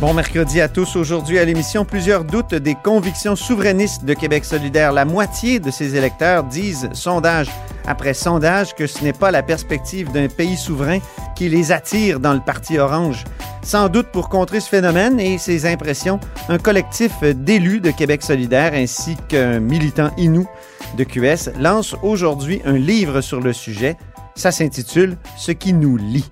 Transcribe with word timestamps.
Bon 0.00 0.14
mercredi 0.14 0.60
à 0.60 0.68
tous. 0.68 0.94
Aujourd'hui 0.94 1.40
à 1.40 1.44
l'émission, 1.44 1.84
plusieurs 1.84 2.24
doutes 2.24 2.54
des 2.54 2.76
convictions 2.76 3.34
souverainistes 3.34 4.04
de 4.04 4.14
Québec 4.14 4.44
solidaire. 4.44 4.92
La 4.92 5.04
moitié 5.04 5.58
de 5.58 5.72
ses 5.72 5.96
électeurs 5.96 6.44
disent, 6.44 6.88
sondage 6.92 7.48
après 7.84 8.14
sondage, 8.14 8.76
que 8.76 8.86
ce 8.86 9.02
n'est 9.02 9.12
pas 9.12 9.32
la 9.32 9.42
perspective 9.42 10.12
d'un 10.12 10.28
pays 10.28 10.56
souverain 10.56 11.00
qui 11.34 11.48
les 11.48 11.72
attire 11.72 12.20
dans 12.20 12.32
le 12.32 12.38
Parti 12.38 12.78
orange. 12.78 13.24
Sans 13.64 13.88
doute 13.88 14.06
pour 14.12 14.28
contrer 14.28 14.60
ce 14.60 14.68
phénomène 14.68 15.18
et 15.18 15.36
ses 15.36 15.66
impressions, 15.66 16.20
un 16.48 16.58
collectif 16.58 17.20
d'élus 17.22 17.80
de 17.80 17.90
Québec 17.90 18.22
solidaire 18.22 18.74
ainsi 18.74 19.16
qu'un 19.28 19.58
militant 19.58 20.12
inou 20.16 20.46
de 20.96 21.02
QS 21.02 21.50
lance 21.58 21.96
aujourd'hui 22.04 22.62
un 22.64 22.78
livre 22.78 23.20
sur 23.20 23.40
le 23.40 23.52
sujet. 23.52 23.96
Ça 24.36 24.52
s'intitule 24.52 25.16
Ce 25.36 25.50
qui 25.50 25.72
nous 25.72 25.96
lie. 25.96 26.30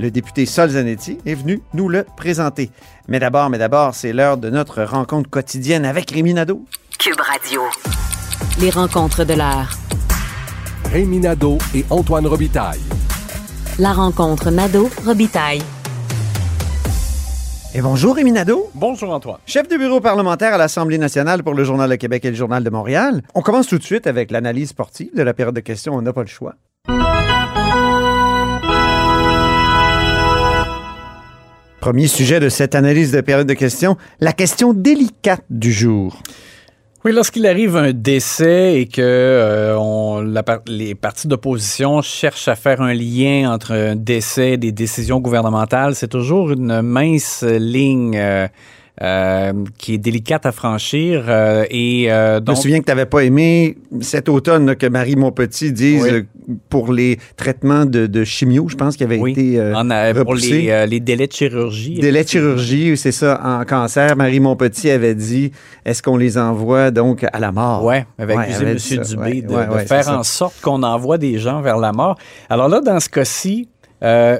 Le 0.00 0.10
député 0.10 0.46
Sol 0.46 0.70
Zanetti 0.70 1.18
est 1.26 1.34
venu 1.34 1.60
nous 1.74 1.90
le 1.90 2.06
présenter. 2.16 2.70
Mais 3.06 3.18
d'abord, 3.18 3.50
mais 3.50 3.58
d'abord, 3.58 3.94
c'est 3.94 4.14
l'heure 4.14 4.38
de 4.38 4.48
notre 4.48 4.82
rencontre 4.82 5.28
quotidienne 5.28 5.84
avec 5.84 6.10
Rémi 6.10 6.32
Nadeau. 6.32 6.64
Cube 6.98 7.20
Radio. 7.20 7.60
Les 8.60 8.70
rencontres 8.70 9.24
de 9.24 9.34
l'heure. 9.34 9.68
Rémi 10.90 11.18
Nadeau 11.18 11.58
et 11.74 11.84
Antoine 11.90 12.26
Robitaille. 12.26 12.80
La 13.78 13.92
rencontre 13.92 14.50
Nadeau-Robitaille. 14.50 15.60
Et 17.74 17.82
bonjour 17.82 18.16
Rémi 18.16 18.32
Nadeau. 18.32 18.70
Bonjour 18.74 19.12
Antoine. 19.12 19.36
Chef 19.44 19.68
de 19.68 19.76
bureau 19.76 20.00
parlementaire 20.00 20.54
à 20.54 20.56
l'Assemblée 20.56 20.96
nationale 20.96 21.42
pour 21.42 21.52
le 21.52 21.62
Journal 21.62 21.90
de 21.90 21.96
Québec 21.96 22.24
et 22.24 22.30
le 22.30 22.36
Journal 22.36 22.64
de 22.64 22.70
Montréal. 22.70 23.20
On 23.34 23.42
commence 23.42 23.66
tout 23.66 23.76
de 23.76 23.84
suite 23.84 24.06
avec 24.06 24.30
l'analyse 24.30 24.70
sportive 24.70 25.14
de 25.14 25.22
la 25.22 25.34
période 25.34 25.54
de 25.54 25.60
questions. 25.60 25.92
On 25.92 26.00
n'a 26.00 26.14
pas 26.14 26.22
le 26.22 26.26
choix. 26.26 26.54
Premier 31.80 32.08
sujet 32.08 32.40
de 32.40 32.50
cette 32.50 32.74
analyse 32.74 33.10
de 33.10 33.22
période 33.22 33.46
de 33.46 33.54
questions, 33.54 33.96
la 34.20 34.34
question 34.34 34.74
délicate 34.74 35.44
du 35.48 35.72
jour. 35.72 36.20
Oui, 37.06 37.12
lorsqu'il 37.12 37.46
arrive 37.46 37.74
un 37.76 37.94
décès 37.94 38.78
et 38.78 38.86
que 38.86 39.00
euh, 39.00 40.42
les 40.66 40.94
partis 40.94 41.26
d'opposition 41.26 42.02
cherchent 42.02 42.48
à 42.48 42.54
faire 42.54 42.82
un 42.82 42.92
lien 42.92 43.50
entre 43.50 43.72
un 43.72 43.96
décès 43.96 44.52
et 44.52 44.56
des 44.58 44.72
décisions 44.72 45.20
gouvernementales, 45.20 45.94
c'est 45.94 46.08
toujours 46.08 46.50
une 46.50 46.82
mince 46.82 47.42
ligne. 47.42 48.14
Euh, 48.18 48.46
euh, 49.02 49.52
qui 49.78 49.94
est 49.94 49.98
délicate 49.98 50.46
à 50.46 50.52
franchir. 50.52 51.24
Euh, 51.28 51.64
et 51.70 52.06
euh, 52.12 52.40
donc... 52.40 52.56
Je 52.56 52.60
me 52.60 52.62
souviens 52.62 52.80
que 52.80 52.84
tu 52.84 52.90
n'avais 52.90 53.06
pas 53.06 53.20
aimé 53.24 53.76
cet 54.00 54.28
automne 54.28 54.66
là, 54.66 54.74
que 54.74 54.86
Marie 54.86 55.16
Montpetit 55.16 55.72
dise 55.72 56.02
Oui. 56.48 56.56
pour 56.68 56.92
les 56.92 57.18
traitements 57.36 57.86
de, 57.86 58.06
de 58.06 58.24
chimio, 58.24 58.68
je 58.68 58.76
pense, 58.76 58.96
qui 58.96 59.04
avait 59.04 59.18
Oui, 59.18 59.32
été 59.32 59.60
en 59.60 59.88
pour 60.24 60.34
les, 60.34 60.86
les 60.86 61.00
délais 61.00 61.26
de 61.26 61.32
chirurgie. 61.32 61.98
Délai 62.00 62.24
de 62.24 62.28
chirurgie, 62.28 62.96
c'est 62.96 63.12
ça, 63.12 63.40
en 63.42 63.64
cancer. 63.64 64.16
Marie 64.16 64.40
Montpetit 64.40 64.90
avait 64.90 65.14
dit 65.14 65.52
est-ce 65.84 66.02
qu'on 66.02 66.16
les 66.16 66.38
envoie 66.38 66.90
donc 66.90 67.24
à 67.32 67.38
la 67.38 67.52
mort? 67.52 67.84
Ouais, 67.84 68.06
avait 68.18 68.36
Ouais, 68.36 68.42
accusé 68.44 68.62
avait 68.62 68.72
M. 68.72 69.02
Dubé 69.04 69.22
Ouais, 69.22 69.42
de, 69.42 69.54
ouais, 69.54 69.66
de 69.66 69.72
ouais, 69.72 69.86
faire 69.86 70.08
en 70.08 70.22
sorte 70.22 70.60
qu'on 70.60 70.82
envoie 70.82 71.18
des 71.18 71.38
gens 71.38 71.60
vers 71.62 71.78
la 71.78 71.92
mort. 71.92 72.16
Alors 72.48 72.68
là, 72.68 72.80
dans 72.80 73.00
ce 73.00 73.08
cas-ci, 73.08 73.68
euh, 74.02 74.38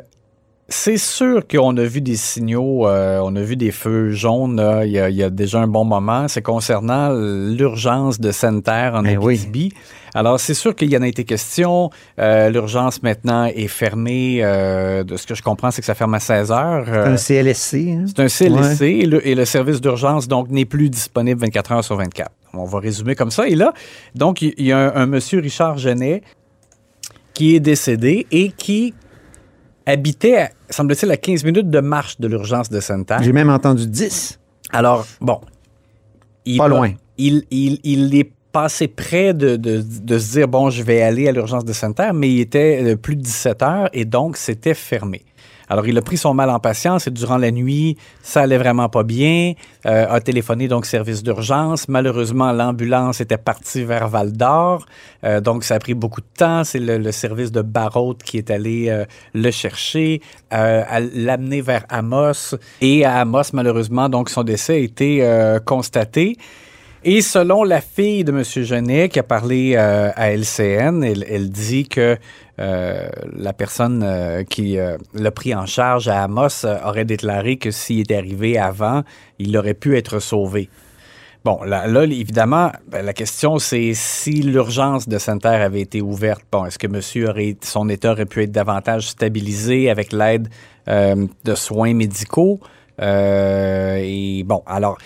c'est 0.70 0.96
sûr 0.98 1.46
qu'on 1.48 1.76
a 1.76 1.82
vu 1.84 2.00
des 2.00 2.16
signaux, 2.16 2.86
euh, 2.86 3.20
on 3.22 3.34
a 3.36 3.42
vu 3.42 3.56
des 3.56 3.72
feux 3.72 4.10
jaunes 4.10 4.64
il, 4.84 4.90
y 4.92 4.98
a, 5.00 5.10
il 5.10 5.16
y 5.16 5.22
a 5.22 5.28
déjà 5.28 5.58
un 5.60 5.66
bon 5.66 5.84
moment. 5.84 6.28
C'est 6.28 6.42
concernant 6.42 7.12
l'urgence 7.12 8.20
de 8.20 8.30
sanitaire 8.30 8.94
en 8.94 9.04
oui. 9.04 9.34
Abitibi. 9.34 9.72
Alors, 10.14 10.40
c'est 10.40 10.54
sûr 10.54 10.74
qu'il 10.74 10.90
y 10.90 10.96
en 10.96 11.02
a 11.02 11.08
été 11.08 11.24
question. 11.24 11.90
Euh, 12.18 12.50
L'urgence 12.50 13.02
maintenant 13.02 13.44
est 13.44 13.68
fermée. 13.68 14.40
euh, 14.42 15.04
de 15.04 15.16
ce 15.16 15.26
que 15.26 15.34
je 15.34 15.42
comprends, 15.42 15.70
c'est 15.70 15.82
que 15.82 15.86
ça 15.86 15.94
ferme 15.94 16.14
à 16.14 16.20
16 16.20 16.50
heures. 16.50 16.84
C'est 17.16 17.38
un 17.38 17.42
CLSC. 17.42 17.74
hein? 17.90 18.04
c'est 18.06 18.20
un 18.20 18.28
CLSC 18.28 18.82
et, 18.82 19.06
le, 19.06 19.26
et 19.26 19.34
le 19.36 19.44
service 19.44 19.80
d'urgence, 19.80 20.26
donc, 20.26 20.50
n'est 20.50 20.64
plus 20.64 20.90
disponible 20.90 21.40
24 21.40 21.72
heures 21.72 21.84
sur 21.84 21.96
24. 21.96 22.30
On 22.54 22.64
va 22.64 22.80
résumer 22.80 23.14
comme 23.14 23.30
ça. 23.30 23.46
Et 23.46 23.54
là, 23.54 23.72
donc, 24.16 24.42
il 24.42 24.52
il 24.58 24.66
y 24.66 24.72
a 24.72 24.78
un, 24.78 25.02
un 25.02 25.06
monsieur 25.06 25.40
Richard 25.40 25.78
Genet 25.78 26.22
qui 27.34 27.54
est 27.54 27.60
décédé 27.60 28.26
et 28.32 28.50
qui 28.50 28.94
habitait, 29.90 30.36
à- 30.36 30.50
semble-t-il, 30.70 31.10
à 31.12 31.16
15 31.16 31.44
minutes 31.44 31.68
de 31.70 31.80
marche 31.80 32.18
de 32.18 32.26
l'urgence 32.28 32.68
de 32.70 32.80
sanitaire. 32.80 33.22
J'ai 33.22 33.32
même 33.32 33.50
entendu 33.50 33.86
10. 33.86 34.38
Alors, 34.72 35.06
bon. 35.20 35.40
Il 36.44 36.58
Pas 36.58 36.68
loin. 36.68 36.92
Il, 37.18 37.44
il, 37.50 37.78
il 37.84 38.14
est 38.14 38.30
passé 38.52 38.88
près 38.88 39.34
de, 39.34 39.56
de, 39.56 39.82
de 40.02 40.18
se 40.18 40.32
dire, 40.32 40.48
bon, 40.48 40.70
je 40.70 40.82
vais 40.82 41.02
aller 41.02 41.28
à 41.28 41.32
l'urgence 41.32 41.64
de 41.64 41.72
sanitaire, 41.72 42.14
mais 42.14 42.30
il 42.30 42.40
était 42.40 42.80
euh, 42.82 42.96
plus 42.96 43.14
de 43.16 43.20
17 43.22 43.62
heures 43.62 43.88
et 43.92 44.04
donc 44.04 44.36
c'était 44.36 44.74
fermé. 44.74 45.22
Alors, 45.70 45.86
il 45.86 45.96
a 45.96 46.02
pris 46.02 46.16
son 46.16 46.34
mal 46.34 46.50
en 46.50 46.58
patience 46.58 47.06
et 47.06 47.12
durant 47.12 47.38
la 47.38 47.52
nuit, 47.52 47.96
ça 48.22 48.40
allait 48.40 48.58
vraiment 48.58 48.88
pas 48.88 49.04
bien. 49.04 49.52
Euh, 49.86 50.06
a 50.10 50.20
téléphoné 50.20 50.66
donc 50.66 50.84
service 50.84 51.22
d'urgence. 51.22 51.88
Malheureusement, 51.88 52.50
l'ambulance 52.50 53.20
était 53.20 53.38
partie 53.38 53.84
vers 53.84 54.08
Val 54.08 54.32
d'Or. 54.32 54.84
Euh, 55.22 55.40
donc, 55.40 55.62
ça 55.62 55.76
a 55.76 55.78
pris 55.78 55.94
beaucoup 55.94 56.22
de 56.22 56.26
temps. 56.36 56.64
C'est 56.64 56.80
le, 56.80 57.12
service 57.12 57.52
de 57.52 57.62
Barrault 57.62 58.16
qui 58.16 58.38
est 58.38 58.50
allé 58.50 58.88
euh, 58.88 59.04
le 59.32 59.50
chercher, 59.52 60.20
l'amener 60.50 61.60
vers 61.60 61.84
Amos. 61.88 62.56
Et 62.80 63.04
à 63.04 63.20
Amos, 63.20 63.52
malheureusement, 63.52 64.08
donc 64.08 64.28
son 64.28 64.42
décès 64.42 64.74
a 64.74 64.78
été 64.78 65.58
constaté. 65.64 66.36
Et 67.04 67.22
selon 67.22 67.62
la 67.64 67.80
fille 67.80 68.24
de 68.24 68.32
M. 68.32 68.42
Genet 68.44 69.08
qui 69.08 69.18
a 69.20 69.22
parlé 69.22 69.76
à 69.76 70.32
LCN, 70.32 71.02
elle, 71.02 71.50
dit 71.50 71.88
que 71.88 72.18
la 72.60 73.52
personne 73.52 74.02
euh, 74.02 74.44
qui 74.44 74.78
euh, 74.78 74.98
l'a 75.14 75.30
pris 75.30 75.54
en 75.54 75.66
charge 75.66 76.08
à 76.08 76.22
Amos 76.22 76.64
euh, 76.64 76.78
aurait 76.84 77.04
déclaré 77.04 77.56
que 77.56 77.70
s'il 77.70 78.00
était 78.00 78.16
arrivé 78.16 78.58
avant, 78.58 79.02
il 79.38 79.56
aurait 79.56 79.74
pu 79.74 79.96
être 79.96 80.18
sauvé. 80.18 80.68
Bon, 81.42 81.62
là, 81.62 81.86
évidemment, 82.04 82.70
ben, 82.88 83.02
la 83.02 83.14
question, 83.14 83.58
c'est 83.58 83.92
si 83.94 84.42
l'urgence 84.42 85.08
de 85.08 85.16
sanitaire 85.16 85.62
avait 85.62 85.80
été 85.80 86.02
ouverte, 86.02 86.42
bon, 86.52 86.66
est-ce 86.66 86.78
que 86.78 86.86
monsieur 86.86 87.32
son 87.62 87.88
état 87.88 88.12
aurait 88.12 88.26
pu 88.26 88.42
être 88.42 88.52
davantage 88.52 89.08
stabilisé 89.08 89.88
avec 89.88 90.12
l'aide 90.12 90.48
euh, 90.88 91.26
de 91.44 91.54
soins 91.54 91.94
médicaux? 91.94 92.60
Euh, 93.00 93.96
et 94.02 94.42
bon, 94.44 94.62
alors, 94.66 94.98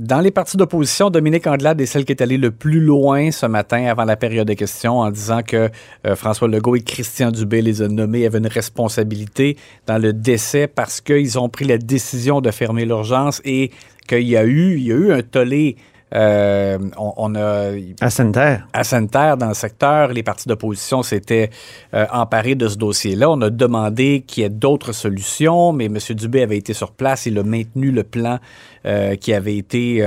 dans 0.00 0.20
les 0.20 0.32
partis 0.32 0.56
d'opposition, 0.56 1.08
Dominique 1.08 1.46
Anglade 1.46 1.80
est 1.80 1.86
celle 1.86 2.04
qui 2.04 2.10
est 2.10 2.20
allée 2.20 2.36
le 2.36 2.50
plus 2.50 2.80
loin 2.80 3.30
ce 3.30 3.46
matin 3.46 3.86
avant 3.86 4.04
la 4.04 4.16
période 4.16 4.48
de 4.48 4.54
questions 4.54 4.98
en 4.98 5.10
disant 5.12 5.42
que 5.42 5.70
euh, 6.04 6.16
François 6.16 6.48
Legault 6.48 6.74
et 6.74 6.82
Christian 6.82 7.30
Dubé 7.30 7.62
les 7.62 7.80
ont 7.80 7.88
nommés 7.88 8.26
avaient 8.26 8.38
une 8.38 8.48
responsabilité 8.48 9.56
dans 9.86 9.98
le 9.98 10.12
décès 10.12 10.66
parce 10.66 11.00
qu'ils 11.00 11.38
ont 11.38 11.48
pris 11.48 11.64
la 11.64 11.78
décision 11.78 12.40
de 12.40 12.50
fermer 12.50 12.84
l'urgence 12.84 13.40
et 13.44 13.70
qu'il 14.08 14.34
a 14.36 14.44
y 14.44 14.92
a 14.92 14.96
eu 14.96 15.12
un 15.12 15.22
tollé. 15.22 15.76
Euh, 16.14 16.78
on, 16.96 17.12
on 17.16 17.34
a, 17.34 17.70
À 18.00 18.10
Santerre. 18.10 18.66
à 18.72 18.84
sanitaire 18.84 19.36
dans 19.36 19.48
le 19.48 19.54
secteur, 19.54 20.08
les 20.08 20.22
partis 20.22 20.48
d'opposition 20.48 21.02
s'étaient 21.02 21.50
euh, 21.94 22.06
emparés 22.12 22.54
de 22.54 22.68
ce 22.68 22.76
dossier-là. 22.76 23.30
On 23.30 23.40
a 23.40 23.50
demandé 23.50 24.22
qu'il 24.26 24.42
y 24.42 24.46
ait 24.46 24.50
d'autres 24.50 24.92
solutions, 24.92 25.72
mais 25.72 25.86
M. 25.86 25.98
Dubé 26.10 26.42
avait 26.42 26.58
été 26.58 26.72
sur 26.72 26.92
place. 26.92 27.26
Il 27.26 27.38
a 27.38 27.42
maintenu 27.42 27.90
le 27.90 28.04
plan 28.04 28.38
euh, 28.86 29.16
qui 29.16 29.32
avait 29.32 29.56
été 29.56 30.02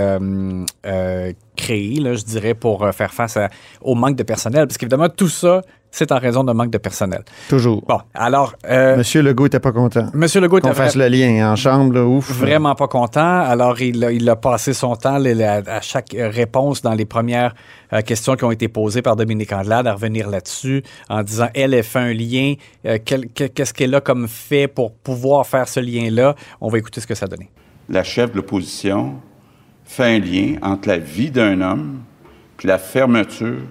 créé, 1.56 1.96
là, 2.00 2.14
je 2.14 2.24
dirais, 2.24 2.54
pour 2.54 2.88
faire 2.94 3.14
face 3.14 3.36
à- 3.38 3.50
au 3.82 3.96
manque 3.96 4.16
de 4.16 4.24
personnel. 4.24 4.68
Parce 4.68 4.78
qu'évidemment, 4.78 5.10
tout 5.10 5.28
ça, 5.30 5.62
c'est 5.98 6.12
en 6.12 6.20
raison 6.20 6.44
d'un 6.44 6.54
manque 6.54 6.70
de 6.70 6.78
personnel. 6.78 7.24
Toujours. 7.50 7.84
Bon, 7.88 8.00
alors, 8.14 8.54
euh, 8.70 8.98
Monsieur 8.98 9.22
Legault 9.22 9.46
n'était 9.46 9.60
pas 9.60 9.72
content. 9.72 10.10
M. 10.14 10.22
Legault 10.22 10.60
Qu'on 10.62 10.68
était 10.70 10.74
fasse 10.78 10.96
le 10.96 11.08
lien 11.08 11.52
en 11.52 11.56
chambre, 11.56 11.94
là, 11.94 12.06
ouf. 12.06 12.30
vraiment 12.32 12.76
pas 12.76 12.88
content. 12.88 13.40
Alors, 13.40 13.82
il 13.82 14.04
a, 14.06 14.12
il 14.12 14.30
a 14.30 14.36
passé 14.36 14.74
son 14.74 14.96
temps 14.96 15.18
là, 15.18 15.62
à 15.68 15.82
chaque 15.82 16.14
euh, 16.14 16.30
réponse 16.30 16.82
dans 16.82 16.94
les 16.94 17.06
premières 17.06 17.54
euh, 17.94 18.02
questions 18.02 18.36
qui 18.36 18.44
ont 18.44 18.52
été 18.52 18.68
posées 18.68 19.02
par 19.02 19.16
Dominique 19.16 19.52
Andelade 19.54 19.88
à 19.88 19.94
revenir 19.94 20.30
là-dessus 20.30 20.84
en 21.10 21.24
disant, 21.24 21.48
elle, 21.54 21.74
elle 21.74 21.84
fait 21.84 22.00
un 22.00 22.14
lien. 22.14 22.54
euh, 22.86 22.98
Qu'est-ce 23.04 23.74
qu'elle 23.74 23.96
a 23.96 24.02
comme 24.02 24.28
fait 24.28 24.68
pour 24.68 24.94
pouvoir 24.94 25.46
faire 25.48 25.68
ce 25.68 25.80
lien-là? 25.80 26.36
On 26.62 26.70
va 26.70 26.78
écouter 26.78 27.02
ce 27.02 27.08
que 27.08 27.16
ça 27.16 27.26
a 27.26 27.28
donné. 27.28 27.50
la 27.90 28.04
chef 28.04 28.32
de 28.32 28.36
l'opposition 28.38 29.16
fait 29.86 30.16
un 30.16 30.20
lien 30.20 30.56
entre 30.62 30.90
la 30.90 30.98
vie 30.98 31.32
d'un 31.32 31.62
homme 31.62 32.00
et 32.64 32.68
la 32.68 32.78
fermeture 32.78 33.62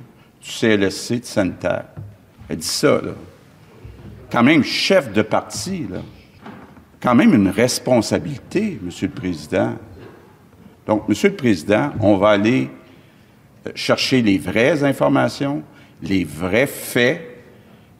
du 0.40 0.50
CLSC 0.50 1.20
de 1.20 1.24
sanitaire. 1.24 1.84
Elle 2.48 2.58
dit 2.58 2.66
ça, 2.66 3.00
là. 3.02 3.12
Quand 4.31 4.43
même 4.43 4.64
chef 4.64 5.12
de 5.12 5.22
parti, 5.22 5.87
là. 5.90 6.00
Quand 7.00 7.14
même 7.14 7.34
une 7.34 7.48
responsabilité, 7.48 8.78
Monsieur 8.82 9.08
le 9.08 9.14
Président. 9.14 9.75
Donc, 10.87 11.08
Monsieur 11.08 11.28
le 11.28 11.37
Président, 11.37 11.90
on 12.00 12.16
va 12.16 12.31
aller 12.31 12.70
euh, 13.66 13.70
chercher 13.75 14.22
les 14.22 14.38
vraies 14.38 14.82
informations, 14.82 15.62
les 16.02 16.25
vrais 16.25 16.66
faits, 16.66 17.37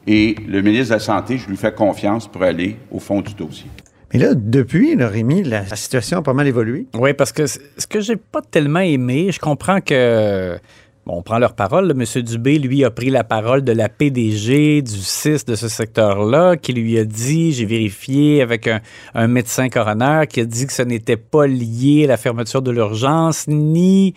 Et 0.09 0.35
le 0.47 0.61
ministre 0.61 0.89
de 0.89 0.93
la 0.93 0.99
Santé, 0.99 1.37
je 1.37 1.49
lui 1.49 1.57
fais 1.57 1.73
confiance 1.73 2.27
pour 2.29 2.41
aller 2.41 2.77
au 2.91 2.99
fond 2.99 3.19
du 3.21 3.33
dossier. 3.33 3.69
Mais 4.13 4.19
là, 4.19 4.33
depuis, 4.33 4.95
là, 4.95 5.09
Rémi, 5.09 5.43
la, 5.43 5.65
situation 5.75 6.19
a 6.19 6.21
pas 6.21 6.33
mal 6.33 6.47
évolué. 6.47 6.87
Oui, 6.93 7.13
parce 7.13 7.33
que 7.33 7.45
ce 7.45 7.59
que 7.89 7.99
j'ai 7.99 8.15
pas 8.15 8.41
tellement 8.41 8.79
aimé, 8.79 9.31
je 9.31 9.39
comprends 9.39 9.81
que. 9.81 10.57
Bon, 11.07 11.19
on 11.19 11.21
prend 11.21 11.39
leur 11.39 11.53
parole. 11.53 11.89
M. 11.91 12.21
Dubé, 12.21 12.59
lui, 12.59 12.83
a 12.83 12.91
pris 12.91 13.09
la 13.09 13.23
parole 13.23 13.63
de 13.63 13.71
la 13.71 13.87
PDG 13.87 14.81
du 14.81 14.91
CIS 14.97 15.45
de 15.47 15.55
ce 15.55 15.69
secteur-là, 15.69 16.57
qui 16.57 16.73
lui 16.73 16.99
a 16.99 17.05
dit, 17.05 17.53
j'ai 17.53 17.63
vérifié 17.65 18.41
avec 18.41 18.67
un, 18.67 18.81
un 19.13 19.27
médecin 19.27 19.69
coroner, 19.69 20.23
qui 20.29 20.41
a 20.41 20.45
dit 20.45 20.67
que 20.67 20.73
ce 20.73 20.81
n'était 20.81 21.15
pas 21.15 21.47
lié 21.47 22.03
à 22.03 22.07
la 22.07 22.17
fermeture 22.17 22.61
de 22.61 22.71
l'urgence, 22.71 23.47
ni 23.47 24.15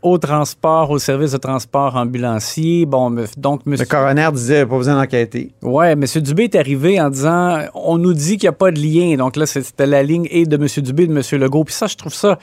au 0.00 0.16
transport, 0.16 0.90
au 0.90 0.98
service 0.98 1.32
de 1.32 1.36
transport 1.36 1.96
ambulancier. 1.96 2.86
Bon, 2.86 3.10
donc, 3.36 3.60
M. 3.66 3.76
Le 3.78 3.84
coroner 3.84 4.28
disait 4.32 4.64
pas 4.64 4.76
besoin 4.78 4.94
d'enquêter. 4.96 5.52
Ouais, 5.62 5.92
M. 5.92 6.02
Dubé 6.22 6.44
est 6.44 6.54
arrivé 6.54 6.98
en 6.98 7.10
disant 7.10 7.58
on 7.74 7.98
nous 7.98 8.14
dit 8.14 8.38
qu'il 8.38 8.46
n'y 8.46 8.48
a 8.48 8.52
pas 8.52 8.70
de 8.70 8.80
lien. 8.80 9.16
Donc 9.16 9.36
là, 9.36 9.44
c'était 9.44 9.86
la 9.86 10.02
ligne 10.02 10.26
et 10.30 10.46
de 10.46 10.56
M. 10.56 10.66
Dubé 10.82 11.02
et 11.04 11.06
de 11.08 11.12
M. 11.14 11.40
Legault. 11.40 11.64
Puis 11.64 11.74
ça, 11.74 11.86
je 11.86 11.96
trouve 11.96 12.14
ça, 12.14 12.38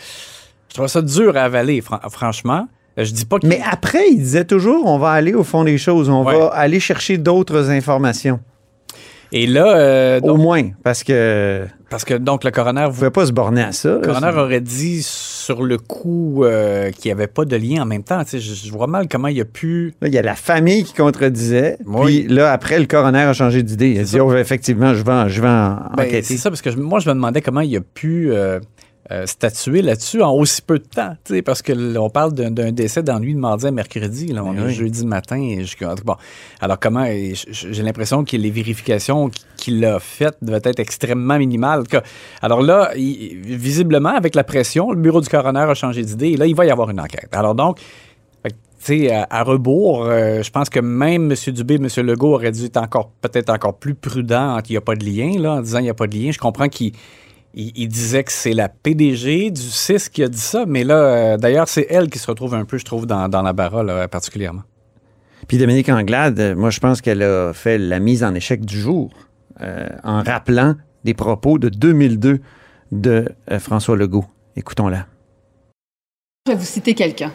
je 0.69 0.75
trouve 0.75 0.87
ça 0.87 1.01
dur 1.01 1.35
à 1.35 1.41
avaler, 1.41 1.81
fran- 1.81 1.99
franchement. 2.09 2.67
Je 2.97 3.11
dis 3.11 3.25
pas. 3.25 3.37
Mais 3.43 3.61
après, 3.69 4.09
il 4.09 4.17
disait 4.19 4.45
toujours 4.45 4.85
on 4.85 4.97
va 4.99 5.11
aller 5.11 5.33
au 5.33 5.43
fond 5.43 5.63
des 5.63 5.77
choses, 5.77 6.09
on 6.09 6.23
Ouais. 6.23 6.37
va 6.37 6.47
aller 6.49 6.79
chercher 6.79 7.17
d'autres 7.17 7.69
informations. 7.71 8.39
Et 9.35 9.47
là, 9.47 9.75
euh, 9.75 10.19
Au 10.21 10.37
moins, 10.37 10.69
parce 10.83 11.03
que 11.03 11.65
parce 11.89 12.05
que 12.05 12.13
donc 12.13 12.43
le 12.43 12.51
coroner, 12.51 12.85
vous 12.87 12.93
pouvez 12.93 13.09
pas 13.09 13.25
se 13.25 13.31
borner 13.31 13.63
à 13.63 13.71
ça. 13.71 13.95
le 13.95 14.01
coroner 14.01 14.27
aurait 14.37 14.61
dit 14.61 15.01
sur 15.01 15.63
le 15.63 15.79
coup 15.79 16.43
euh, 16.43 16.91
qu'il 16.91 17.09
n'y 17.09 17.13
avait 17.13 17.25
pas 17.27 17.43
de 17.43 17.55
lien 17.55 17.81
en 17.81 17.85
même 17.87 18.03
temps. 18.03 18.21
Je, 18.31 18.37
je 18.37 18.71
vois 18.71 18.85
mal 18.85 19.07
comment 19.09 19.29
il 19.29 19.41
a 19.41 19.45
pu. 19.45 19.95
Là, 20.01 20.07
il 20.07 20.13
y 20.13 20.19
a 20.19 20.21
la 20.21 20.35
famille 20.35 20.83
qui 20.83 20.93
contredisait. 20.93 21.77
Oui. 21.87 22.25
Puis 22.25 22.33
là, 22.35 22.51
après, 22.51 22.77
le 22.79 22.85
coroner 22.85 23.21
a 23.21 23.33
changé 23.33 23.63
d'idée. 23.63 23.89
Il 23.93 23.99
a 23.99 24.03
dit 24.03 24.11
ça. 24.11 24.23
oh, 24.23 24.35
effectivement, 24.35 24.93
je 24.93 25.03
vais, 25.03 25.11
en- 25.11 25.27
je 25.27 25.41
vais 25.41 25.47
en- 25.47 25.77
Ben, 25.97 26.03
enquêter. 26.03 26.21
c'est 26.21 26.37
ça, 26.37 26.51
parce 26.51 26.61
que 26.61 26.69
moi, 26.69 26.99
je 26.99 27.09
me 27.09 27.15
demandais 27.15 27.41
comment 27.41 27.61
il 27.61 27.75
a 27.75 27.81
pu 27.81 28.31
euh, 28.31 28.59
euh, 29.11 29.25
statuer 29.25 29.81
là-dessus 29.81 30.21
en 30.21 30.31
aussi 30.31 30.61
peu 30.61 30.79
de 30.79 30.85
temps. 30.85 31.15
Parce 31.45 31.61
que 31.61 31.97
on 31.97 32.09
parle 32.09 32.33
d'un 32.33 32.71
décès 32.71 33.03
dans 33.03 33.15
la 33.15 33.19
nuit 33.19 33.33
de 33.35 33.39
mardi 33.39 33.67
à 33.67 33.71
mercredi. 33.71 34.27
Là, 34.27 34.43
on 34.43 34.53
Ben 34.53 34.63
est 34.63 34.65
oui. 34.67 34.73
jeudi 34.73 35.05
matin. 35.05 35.41
Et 35.41 35.61
jusqu'à- 35.61 35.95
bon. 36.05 36.15
Alors, 36.61 36.79
comment. 36.79 37.05
J'ai 37.05 37.83
l'impression 37.83 38.23
que 38.23 38.37
les 38.37 38.49
vérifications 38.49 39.29
qu- 39.29 39.39
qu'il 39.57 39.83
a 39.85 39.99
faites 39.99 40.37
devaient 40.41 40.61
être 40.63 40.79
extrêmement 40.79 41.37
minimales. 41.37 41.83
Alors 42.41 42.61
là, 42.61 42.91
il- 42.95 43.41
visiblement, 43.41 44.15
avec 44.15 44.35
la 44.35 44.43
pression, 44.43 44.91
le 44.91 44.97
bureau 45.01 45.21
du 45.21 45.27
coroner 45.29 45.59
a 45.59 45.73
changé 45.73 46.03
d'idée. 46.03 46.29
Et 46.29 46.37
là, 46.37 46.45
il 46.45 46.55
va 46.55 46.65
y 46.65 46.71
avoir 46.71 46.89
une 46.89 46.99
enquête. 46.99 47.29
Alors 47.33 47.55
donc. 47.55 47.79
à, 48.89 49.27
à 49.29 49.43
rebours, 49.43 50.03
euh, 50.05 50.41
je 50.43 50.51
pense 50.51 50.69
que 50.69 50.81
même 50.81 51.31
M. 51.31 51.53
Dubé, 51.53 51.75
M. 51.75 51.87
Legault 52.05 52.33
auraient 52.33 52.51
dû 52.51 52.65
être 52.65 52.75
encore, 52.75 53.11
peut-être 53.21 53.49
encore 53.49 53.77
plus 53.77 53.95
prudents 53.95 54.59
qu'il 54.61 54.73
n'y 54.73 54.77
a 54.77 54.81
pas 54.81 54.95
de 54.95 55.05
lien, 55.05 55.39
là, 55.39 55.53
en 55.53 55.61
disant 55.61 55.77
qu'il 55.77 55.85
n'y 55.85 55.89
a 55.89 55.93
pas 55.93 56.07
de 56.07 56.17
lien. 56.17 56.31
Je 56.31 56.37
comprends 56.37 56.67
qu'il 56.67 56.91
il, 57.53 57.71
il 57.75 57.87
disait 57.87 58.23
que 58.23 58.31
c'est 58.31 58.53
la 58.53 58.69
PDG 58.69 59.51
du 59.51 59.61
CIS 59.61 60.09
qui 60.11 60.23
a 60.23 60.27
dit 60.27 60.37
ça, 60.37 60.65
mais 60.67 60.83
là, 60.83 60.95
euh, 60.95 61.37
d'ailleurs, 61.37 61.67
c'est 61.67 61.87
elle 61.89 62.09
qui 62.09 62.19
se 62.19 62.27
retrouve 62.27 62.53
un 62.55 62.65
peu, 62.65 62.77
je 62.77 62.85
trouve, 62.85 63.05
dans, 63.05 63.29
dans 63.29 63.41
la 63.41 63.53
barre, 63.53 63.83
là, 63.83 64.07
particulièrement. 64.07 64.63
Puis 65.47 65.57
Dominique 65.57 65.89
Anglade, 65.89 66.39
euh, 66.39 66.55
moi, 66.55 66.69
je 66.69 66.79
pense 66.79 67.01
qu'elle 67.01 67.21
a 67.21 67.53
fait 67.53 67.77
la 67.77 67.99
mise 67.99 68.23
en 68.23 68.33
échec 68.33 68.65
du 68.65 68.79
jour 68.79 69.11
euh, 69.61 69.87
en 70.03 70.23
rappelant 70.23 70.75
des 71.03 71.13
propos 71.13 71.57
de 71.59 71.69
2002 71.69 72.39
de 72.91 73.29
euh, 73.51 73.59
François 73.59 73.95
Legault. 73.95 74.25
Écoutons-la. 74.55 75.07
Je 76.45 76.51
vais 76.51 76.57
vous 76.57 76.65
citer 76.65 76.93
quelqu'un. 76.93 77.31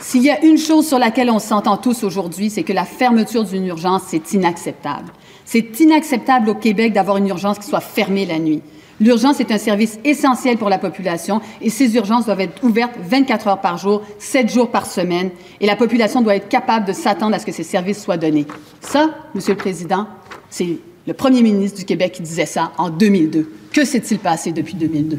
S'il 0.00 0.22
y 0.22 0.30
a 0.30 0.44
une 0.44 0.58
chose 0.58 0.88
sur 0.88 0.98
laquelle 0.98 1.30
on 1.30 1.38
s'entend 1.38 1.76
tous 1.76 2.02
aujourd'hui, 2.02 2.50
c'est 2.50 2.64
que 2.64 2.72
la 2.72 2.84
fermeture 2.84 3.44
d'une 3.44 3.66
urgence, 3.66 4.02
c'est 4.08 4.32
inacceptable. 4.32 5.12
C'est 5.44 5.78
inacceptable 5.80 6.48
au 6.48 6.54
Québec 6.54 6.92
d'avoir 6.92 7.18
une 7.18 7.28
urgence 7.28 7.58
qui 7.58 7.66
soit 7.66 7.80
fermée 7.80 8.26
la 8.26 8.38
nuit. 8.38 8.62
L'urgence 9.02 9.40
est 9.40 9.50
un 9.50 9.58
service 9.58 9.98
essentiel 10.04 10.58
pour 10.58 10.68
la 10.68 10.78
population 10.78 11.40
et 11.60 11.70
ces 11.70 11.96
urgences 11.96 12.26
doivent 12.26 12.40
être 12.40 12.62
ouvertes 12.62 12.94
24 13.02 13.48
heures 13.48 13.60
par 13.60 13.76
jour, 13.76 14.02
7 14.20 14.48
jours 14.48 14.70
par 14.70 14.86
semaine 14.86 15.30
et 15.60 15.66
la 15.66 15.74
population 15.74 16.22
doit 16.22 16.36
être 16.36 16.48
capable 16.48 16.86
de 16.86 16.92
s'attendre 16.92 17.34
à 17.34 17.40
ce 17.40 17.46
que 17.46 17.50
ces 17.50 17.64
services 17.64 18.00
soient 18.00 18.16
donnés. 18.16 18.46
Ça, 18.80 19.10
Monsieur 19.34 19.54
le 19.54 19.58
Président, 19.58 20.06
c'est 20.50 20.78
le 21.04 21.14
premier 21.14 21.42
ministre 21.42 21.78
du 21.78 21.84
Québec 21.84 22.12
qui 22.12 22.22
disait 22.22 22.46
ça 22.46 22.70
en 22.78 22.90
2002. 22.90 23.50
Que 23.72 23.84
s'est-il 23.84 24.20
passé 24.20 24.52
depuis 24.52 24.74
2002? 24.74 25.18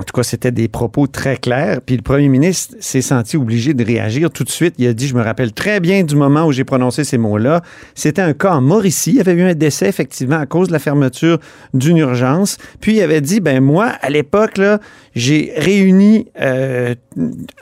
En 0.00 0.02
tout 0.02 0.14
cas, 0.14 0.22
c'était 0.22 0.50
des 0.50 0.66
propos 0.66 1.06
très 1.06 1.36
clairs. 1.36 1.82
Puis 1.84 1.94
le 1.94 2.00
premier 2.00 2.30
ministre 2.30 2.74
s'est 2.80 3.02
senti 3.02 3.36
obligé 3.36 3.74
de 3.74 3.84
réagir 3.84 4.30
tout 4.30 4.44
de 4.44 4.48
suite. 4.48 4.74
Il 4.78 4.86
a 4.86 4.94
dit, 4.94 5.06
je 5.06 5.14
me 5.14 5.20
rappelle 5.20 5.52
très 5.52 5.78
bien 5.78 6.04
du 6.04 6.16
moment 6.16 6.46
où 6.46 6.52
j'ai 6.52 6.64
prononcé 6.64 7.04
ces 7.04 7.18
mots-là. 7.18 7.60
C'était 7.94 8.22
un 8.22 8.32
cas 8.32 8.52
en 8.54 8.62
Mauricie. 8.62 9.10
Il 9.10 9.16
y 9.16 9.20
avait 9.20 9.34
eu 9.34 9.42
un 9.42 9.52
décès, 9.52 9.90
effectivement, 9.90 10.38
à 10.38 10.46
cause 10.46 10.68
de 10.68 10.72
la 10.72 10.78
fermeture 10.78 11.38
d'une 11.74 11.98
urgence. 11.98 12.56
Puis 12.80 12.94
il 12.94 13.02
avait 13.02 13.20
dit, 13.20 13.40
ben 13.40 13.62
moi, 13.62 13.88
à 14.00 14.08
l'époque, 14.08 14.56
là, 14.56 14.80
j'ai 15.14 15.52
réuni 15.58 16.28
euh, 16.40 16.94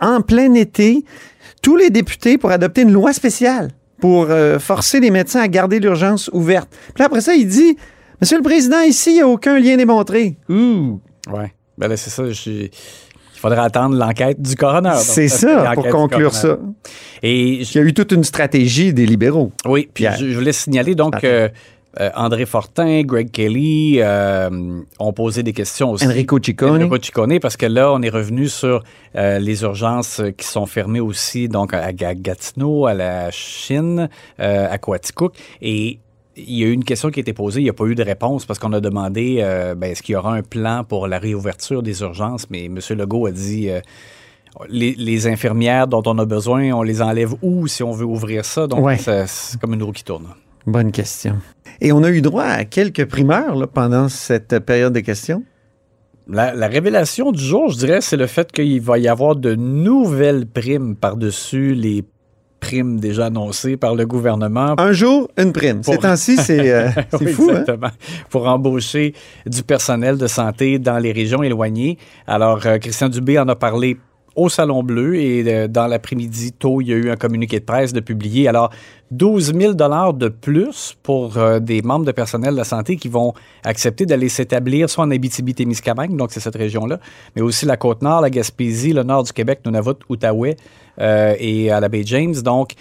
en 0.00 0.20
plein 0.20 0.55
été 0.55 1.05
tous 1.61 1.75
les 1.75 1.91
députés 1.91 2.38
pour 2.38 2.52
adopter 2.52 2.82
une 2.82 2.93
loi 2.93 3.12
spéciale 3.12 3.70
pour 4.00 4.26
euh, 4.31 4.61
forcer 4.61 5.00
les 5.00 5.11
médecins 5.11 5.41
à 5.41 5.49
garder 5.49 5.81
l'urgence 5.81 6.31
ouverte. 6.32 6.70
Puis 6.70 7.00
là, 7.00 7.06
après 7.06 7.20
ça, 7.20 7.34
il 7.34 7.49
dit, 7.49 7.76
Monsieur 8.20 8.37
le 8.37 8.44
Président, 8.44 8.81
ici, 8.82 9.11
il 9.11 9.14
n'y 9.14 9.23
a 9.23 9.26
aucun 9.26 9.58
lien 9.58 9.76
démontré. 9.76 10.37
Ouh! 10.49 11.00
Ouais. 11.32 11.52
Ben 11.78 11.96
c'est 11.96 12.10
ça. 12.10 12.25
Il 12.26 12.70
faudrait 13.40 13.60
attendre 13.60 13.96
l'enquête 13.96 14.42
du 14.42 14.56
coroner. 14.56 14.94
C'est 14.96 15.28
ça, 15.28 15.62
pour 15.75 15.84
conclure 15.92 16.34
ça. 16.34 16.58
Et 17.22 17.64
je- 17.64 17.72
Il 17.72 17.76
y 17.76 17.78
a 17.78 17.82
eu 17.88 17.94
toute 17.94 18.10
une 18.12 18.25
stratégie 18.25 18.92
des 18.92 19.06
libéraux. 19.06 19.52
Oui, 19.64 19.88
puis 19.94 20.04
je, 20.19 20.28
je 20.30 20.36
voulais 20.36 20.52
signaler 20.52 20.94
donc 20.96 21.14
euh, 21.22 21.48
euh, 22.00 22.10
André 22.16 22.46
Fortin, 22.46 23.02
Greg 23.02 23.30
Kelly 23.30 23.98
euh, 24.00 24.80
ont 24.98 25.12
posé 25.12 25.42
des 25.44 25.52
questions 25.52 25.90
aussi. 25.92 26.04
Enrico 26.06 26.38
Ciccone. 26.42 26.76
Enrico 26.82 26.96
Ciccone, 27.00 27.38
parce 27.40 27.56
que 27.56 27.66
là, 27.66 27.92
on 27.92 28.02
est 28.02 28.08
revenu 28.10 28.48
sur 28.48 28.82
les 29.14 29.62
urgences 29.62 30.20
qui 30.36 30.46
sont 30.46 30.66
fermées 30.66 31.00
aussi, 31.00 31.48
donc 31.48 31.74
à 31.74 31.92
Ga- 31.92 32.14
Gatineau, 32.14 32.86
à 32.86 32.94
la 32.94 33.31
Chine, 33.31 34.08
à 34.38 34.78
Coaticook. 34.78 35.34
Et 35.62 36.00
il 36.38 36.58
y 36.58 36.64
a 36.64 36.67
eu 36.69 36.73
une 36.73 36.85
question 36.85 37.11
qui 37.11 37.20
a 37.20 37.23
été 37.23 37.32
posée, 37.32 37.61
il 37.61 37.64
n'y 37.64 37.70
a 37.70 37.75
pas 37.75 37.85
eu 37.87 37.94
de 37.94 38.02
réponse 38.02 38.46
parce 38.46 38.58
qu'on 38.58 38.73
a 38.73 38.81
demandé 38.81 39.38
euh, 39.40 39.75
ben, 39.75 39.90
est-ce 39.90 40.02
qu'il 40.02 40.12
y 40.14 40.17
aura 40.17 40.35
un 40.35 40.43
plan 40.43 40.85
pour 40.85 41.08
la 41.08 41.19
réouverture 41.19 41.82
des 41.82 42.00
urgences, 42.02 42.49
mais 42.50 42.67
M. 42.67 42.79
Legault 42.90 43.26
a 43.26 43.32
dit. 43.32 43.69
euh, 43.69 43.81
les, 44.69 44.94
les 44.96 45.26
infirmières 45.29 45.87
dont 45.87 46.02
on 46.06 46.19
a 46.19 46.25
besoin, 46.25 46.73
on 46.73 46.82
les 46.82 47.00
enlève 47.02 47.35
où 47.43 47.67
si 47.69 47.82
on 47.82 47.93
veut 47.93 48.06
ouvrir 48.06 48.44
ça? 48.44 48.67
Donc, 48.67 48.85
Ouais. 48.85 48.96
c'est 48.99 49.61
comme 49.61 49.75
une 49.75 49.82
roue 49.82 49.93
qui 49.93 50.02
tourne. 50.02 50.26
Bonne 50.67 50.90
question. 50.90 51.37
Et 51.81 51.93
on 51.93 52.02
a 52.02 52.11
eu 52.11 52.23
droit 52.23 52.44
à 52.44 52.65
quelques 52.65 53.05
primeurs 53.06 53.55
là, 53.55 53.67
pendant 53.67 54.08
cette 54.08 54.58
période 54.60 54.93
de 54.94 55.01
questions? 55.01 55.44
La, 56.29 56.53
la 56.55 56.67
révélation 56.67 57.31
du 57.31 57.43
jour, 57.43 57.70
je 57.70 57.79
dirais, 57.79 58.01
c'est 58.01 58.17
le 58.17 58.27
fait 58.27 58.51
qu'il 58.51 58.81
va 58.81 58.98
y 58.98 59.06
avoir 59.08 59.36
de 59.36 59.55
nouvelles 59.55 60.46
primes 60.46 60.96
par-dessus 60.96 61.74
les 61.74 62.05
primes 62.60 62.98
déjà 63.00 63.27
annoncées 63.27 63.77
par 63.77 63.94
le 63.94 64.05
gouvernement. 64.06 64.74
Un 64.79 64.93
jour, 64.93 65.29
une 65.38 65.53
prime. 65.53 65.82
Ces 65.82 65.93
Pour- 65.93 66.03
temps-ci, 66.03 66.36
c'est 66.36 66.70
euh, 66.72 66.88
c'est 67.10 67.24
Oui, 67.24 67.32
fou. 67.32 67.48
Hein? 67.50 67.60
exactement. 67.60 67.91
Pour 68.31 68.46
embaucher 68.48 69.15
du 69.46 69.62
personnel 69.62 70.19
de 70.19 70.27
santé 70.27 70.79
dans 70.79 70.98
les 70.98 71.12
régions 71.12 71.43
éloignées. 71.43 71.98
Alors, 72.27 72.60
euh, 72.67 72.79
Christian 72.79 73.08
Dubé 73.08 73.38
en 73.38 73.48
a 73.48 73.55
parlé 73.56 73.96
au 74.38 74.48
Salon 74.48 74.82
Bleu 74.82 75.16
et 75.16 75.44
euh, 75.46 75.68
dans 75.68 75.86
l'après-midi, 75.86 76.52
tôt, 76.52 76.80
il 76.80 76.88
y 76.88 76.92
a 76.92 76.96
eu 76.96 77.10
un 77.10 77.16
communiqué 77.16 77.60
de 77.60 77.64
presse 77.64 77.92
de 77.92 78.00
publier. 78.00 78.48
Alors, 78.48 78.70
12 79.10 79.54
000 79.54 79.72
de 79.74 80.28
plus 80.28 80.96
pour 81.02 81.36
euh, 81.36 81.58
des 81.58 81.82
membres 81.82 82.04
de 82.04 82.12
personnel 82.12 82.52
de 82.52 82.58
la 82.58 82.64
santé 82.64 82.96
qui 82.96 83.08
vont 83.08 83.34
accepter 83.64 84.06
d'aller 84.06 84.28
s'établir 84.28 84.88
soit 84.88 85.04
en 85.04 85.10
Abitibi-Témiscamingue, 85.10 86.16
donc 86.16 86.32
c'est 86.32 86.40
cette 86.40 86.56
région-là, 86.56 87.00
mais 87.36 87.42
aussi 87.42 87.66
la 87.66 87.76
Côte-Nord, 87.76 88.20
la 88.20 88.30
Gaspésie, 88.30 88.92
le 88.92 89.02
nord 89.02 89.24
du 89.24 89.32
Québec, 89.32 89.60
Nunavut, 89.66 89.96
Outaouais 90.08 90.56
euh, 91.00 91.34
et 91.38 91.70
à 91.70 91.80
la 91.80 91.88
baie 91.88 92.02
James. 92.04 92.34
Donc, 92.34 92.74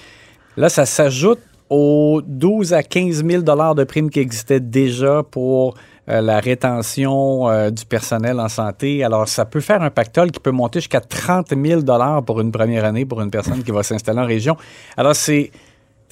Là, 0.57 0.69
ça 0.69 0.87
s'ajoute 0.87 1.39
aux 1.69 2.21
12 2.25 2.73
à 2.73 2.81
15 2.81 3.23
000 3.23 3.43
de 3.43 3.83
primes 3.83 4.09
qui 4.09 4.19
existaient 4.19 4.59
déjà 4.59 5.21
pour 5.21 5.75
euh, 6.09 6.21
la 6.21 6.39
rétention 6.39 7.49
euh, 7.49 7.69
du 7.69 7.85
personnel 7.85 8.39
en 8.39 8.47
santé. 8.49 9.03
Alors, 9.03 9.27
ça 9.27 9.45
peut 9.45 9.59
faire 9.59 9.81
un 9.81 9.89
pactole 9.89 10.31
qui 10.31 10.39
peut 10.39 10.51
monter 10.51 10.79
jusqu'à 10.79 11.01
30 11.01 11.53
000 11.55 11.81
pour 12.25 12.39
une 12.41 12.51
première 12.51 12.85
année 12.85 13.05
pour 13.05 13.21
une 13.21 13.31
personne 13.31 13.63
qui 13.63 13.71
va 13.71 13.83
s'installer 13.83 14.19
en 14.19 14.25
région. 14.25 14.55
Alors, 14.95 15.15
c'est, 15.15 15.51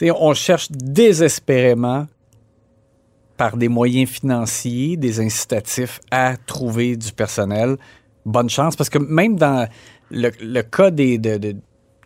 on 0.02 0.34
cherche 0.34 0.70
désespérément 0.72 2.08
par 3.38 3.58
des 3.58 3.68
moyens 3.68 4.10
financiers, 4.10 4.98
des 4.98 5.20
incitatifs 5.20 6.00
à 6.12 6.36
trouver 6.38 6.96
du 6.96 7.12
personnel. 7.12 7.78
Bonne 8.26 8.50
chance, 8.50 8.76
parce 8.76 8.90
que 8.90 8.98
même 8.98 9.36
dans 9.36 9.68
le, 10.10 10.32
le 10.42 10.62
cas 10.62 10.90
des, 10.92 11.18
de- 11.18 11.38
de- 11.38 11.56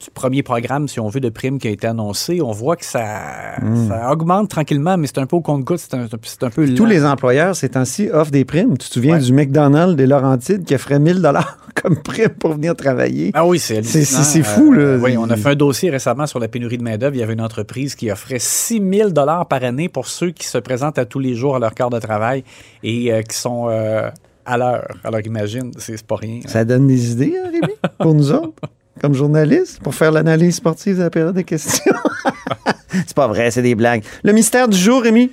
du 0.04 0.10
premier 0.12 0.44
programme, 0.44 0.88
si 0.88 1.00
on 1.00 1.10
veut, 1.10 1.20
de 1.20 1.30
primes 1.30 1.60
qui 1.60 1.68
a 1.68 1.72
été 1.72 1.86
annoncé, 1.88 2.42
on 2.42 2.52
voit 2.52 2.76
que 2.78 2.86
ça, 2.86 3.58
ça 3.88 4.12
augmente 4.12 4.50
tranquillement, 4.50 4.98
mais 4.98 5.08
c'est 5.08 5.18
un 5.18 5.26
peu 5.26 5.36
au 5.36 5.42
compte-goutte, 5.42 5.80
c'est 5.80 5.94
un, 5.94 6.08
peu 6.50 6.74
Tous 6.74 6.86
les 6.86 7.04
employeurs, 7.06 7.56
ces 7.56 7.70
temps-ci, 7.70 8.10
offrent 8.10 8.32
des 8.32 8.46
primes. 8.46 8.78
Tu 8.78 8.88
te 8.88 8.94
souviens 8.94 9.16
Ouais. 9.16 9.20
du 9.22 9.34
McDonald's 9.34 9.96
des 9.96 10.08
Laurentides 10.08 10.64
qui 10.64 10.76
offrait 10.76 11.00
1000 11.00 11.22
dollars 11.22 11.58
comme 11.82 11.98
prime 12.02 12.30
pour 12.30 12.54
venir 12.54 12.76
travailler? 12.76 13.32
Ah 13.34 13.46
oui, 13.46 13.60
c'est 13.60 13.84
C'est- 13.84 14.44
fou, 14.44 14.72
là. 14.72 14.98
oui, 14.98 15.18
on 15.18 15.30
a 15.30 15.36
fait 15.36 15.50
un 15.50 15.56
dossier 15.56 15.90
récemment 15.90 16.28
sur 16.28 16.40
la 16.40 16.48
pénurie 16.48 16.78
de 16.78 16.84
main-d'œuvre. 16.84 17.16
Il 17.16 17.20
y 17.20 17.24
avait 17.24 17.34
une 17.34 17.42
entreprise 17.42 17.96
qui 17.96 18.10
offrait 18.12 18.40
6 18.40 18.82
000 18.92 19.10
par 19.14 19.64
année 19.64 19.90
pour 19.90 20.08
ceux 20.08 20.32
qui 20.32 20.48
se 20.48 20.58
présentent 20.58 20.98
à 20.98 21.06
tous 21.06 21.20
les 21.20 21.36
jours 21.36 21.56
à 21.56 21.60
leur 21.60 21.74
quart 21.74 21.90
de 21.90 22.00
travail 22.00 22.44
et 22.84 23.12
euh, 23.12 23.22
qui 23.22 23.38
sont 23.38 23.68
euh, 23.70 24.10
à 24.46 24.58
l'heure. 24.58 24.88
Alors 25.04 25.20
imagine, 25.26 25.72
c'est 25.78 25.98
c'est 25.98 26.06
pas 26.08 26.16
rien. 26.16 26.40
Ça 26.46 26.64
donne 26.64 26.88
des 26.88 27.12
idées, 27.12 27.36
hein, 27.44 27.50
Rémi, 27.52 27.74
pour 28.00 28.14
nous 28.16 28.32
autres, 28.32 28.54
comme 29.02 29.14
journalistes, 29.14 29.80
pour 29.82 29.96
faire 29.96 30.12
l'analyse 30.12 30.56
sportive 30.56 30.98
de 30.98 31.04
la 31.04 31.10
période 31.10 31.36
des 31.36 31.44
questions. 31.44 31.94
c'est 32.92 33.14
pas 33.14 33.28
vrai, 33.28 33.52
c'est 33.52 33.62
des 33.62 33.76
blagues. 33.76 34.04
Le 34.24 34.34
mystère 34.34 34.68
du 34.68 34.78
jour, 34.78 35.02
Rémi? 35.02 35.32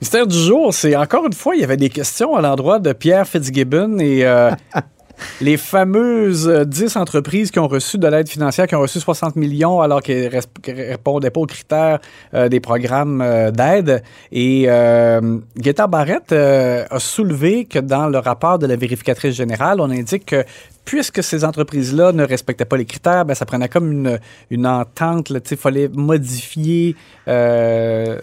Mystère 0.00 0.26
du 0.26 0.38
jour, 0.38 0.72
c'est 0.72 0.94
encore 0.94 1.26
une 1.26 1.32
fois, 1.32 1.56
il 1.56 1.60
y 1.60 1.64
avait 1.64 1.76
des 1.76 1.90
questions 1.90 2.36
à 2.36 2.40
l'endroit 2.40 2.78
de 2.78 2.92
Pierre 2.92 3.26
Fitzgibbon 3.26 3.98
et 3.98 4.24
euh, 4.24 4.52
les 5.40 5.56
fameuses 5.56 6.48
euh, 6.48 6.64
10 6.64 6.96
entreprises 6.96 7.50
qui 7.50 7.58
ont 7.58 7.68
reçu 7.68 7.98
de 7.98 8.06
l'aide 8.06 8.28
financière, 8.28 8.66
qui 8.66 8.74
ont 8.74 8.80
reçu 8.80 9.00
60 9.00 9.36
millions 9.36 9.80
alors 9.80 10.02
qu'elles 10.02 10.32
ne 10.32 10.72
répondaient 10.72 11.30
pas 11.30 11.40
aux 11.40 11.46
critères 11.46 11.98
euh, 12.34 12.48
des 12.48 12.60
programmes 12.60 13.20
euh, 13.20 13.50
d'aide. 13.50 14.02
Et 14.32 14.66
euh, 14.68 15.38
Guetta 15.56 15.86
Barrett 15.86 16.32
euh, 16.32 16.84
a 16.90 16.98
soulevé 16.98 17.64
que 17.64 17.78
dans 17.78 18.06
le 18.06 18.18
rapport 18.18 18.58
de 18.58 18.66
la 18.66 18.76
vérificatrice 18.76 19.34
générale, 19.34 19.80
on 19.80 19.90
indique 19.90 20.26
que 20.26 20.44
puisque 20.88 21.22
ces 21.22 21.44
entreprises-là 21.44 22.12
ne 22.12 22.24
respectaient 22.24 22.64
pas 22.64 22.78
les 22.78 22.86
critères, 22.86 23.26
ben, 23.26 23.34
ça 23.34 23.44
prenait 23.44 23.68
comme 23.68 23.92
une, 23.92 24.18
une 24.50 24.66
entente. 24.66 25.30
Il 25.50 25.56
fallait 25.58 25.88
modifier 25.88 26.96
euh, 27.28 28.18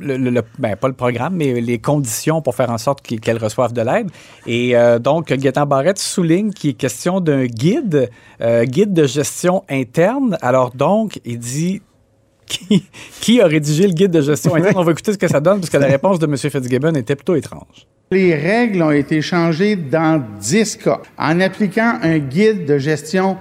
le, 0.00 0.16
le- 0.16 0.30
le- 0.30 0.42
ben, 0.58 0.74
pas 0.74 0.88
le 0.88 0.94
programme, 0.94 1.36
mais 1.36 1.60
les 1.60 1.78
conditions 1.78 2.42
pour 2.42 2.56
faire 2.56 2.70
en 2.70 2.78
sorte 2.78 3.00
qu'elles 3.00 3.38
reçoivent 3.38 3.72
de 3.72 3.80
l'aide. 3.82 4.10
Et 4.44 4.76
euh, 4.76 4.98
donc, 4.98 5.32
Gaétan 5.32 5.66
Barrette 5.66 6.00
souligne 6.00 6.50
qu'il 6.50 6.70
est 6.70 6.74
question 6.74 7.20
d'un 7.20 7.46
guide, 7.46 8.10
euh, 8.40 8.64
guide 8.64 8.92
de 8.92 9.06
gestion 9.06 9.62
interne. 9.70 10.36
Alors 10.42 10.72
donc, 10.72 11.20
il 11.24 11.38
dit 11.38 11.80
qui, 12.46 12.84
qui 13.20 13.40
a 13.40 13.46
rédigé 13.46 13.86
le 13.86 13.92
guide 13.94 14.10
de 14.10 14.20
gestion 14.20 14.56
interne? 14.56 14.74
On 14.78 14.82
va 14.82 14.90
écouter 14.90 15.12
ce 15.12 15.18
que 15.18 15.28
ça 15.28 15.38
donne, 15.40 15.60
parce 15.60 15.70
que 15.70 15.76
la 15.78 15.86
réponse 15.96 16.18
de 16.18 16.26
M. 16.26 16.36
Fitzgibbon 16.36 16.94
était 16.96 17.14
plutôt 17.14 17.36
étrange. 17.36 17.86
Les 18.14 18.36
règles 18.36 18.80
ont 18.80 18.92
été 18.92 19.20
changées 19.20 19.74
dans 19.74 20.22
10 20.40 20.76
cas 20.76 21.00
en 21.18 21.40
appliquant 21.40 21.94
un 22.00 22.18
guide 22.18 22.64
de 22.64 22.78
gestion 22.78 23.36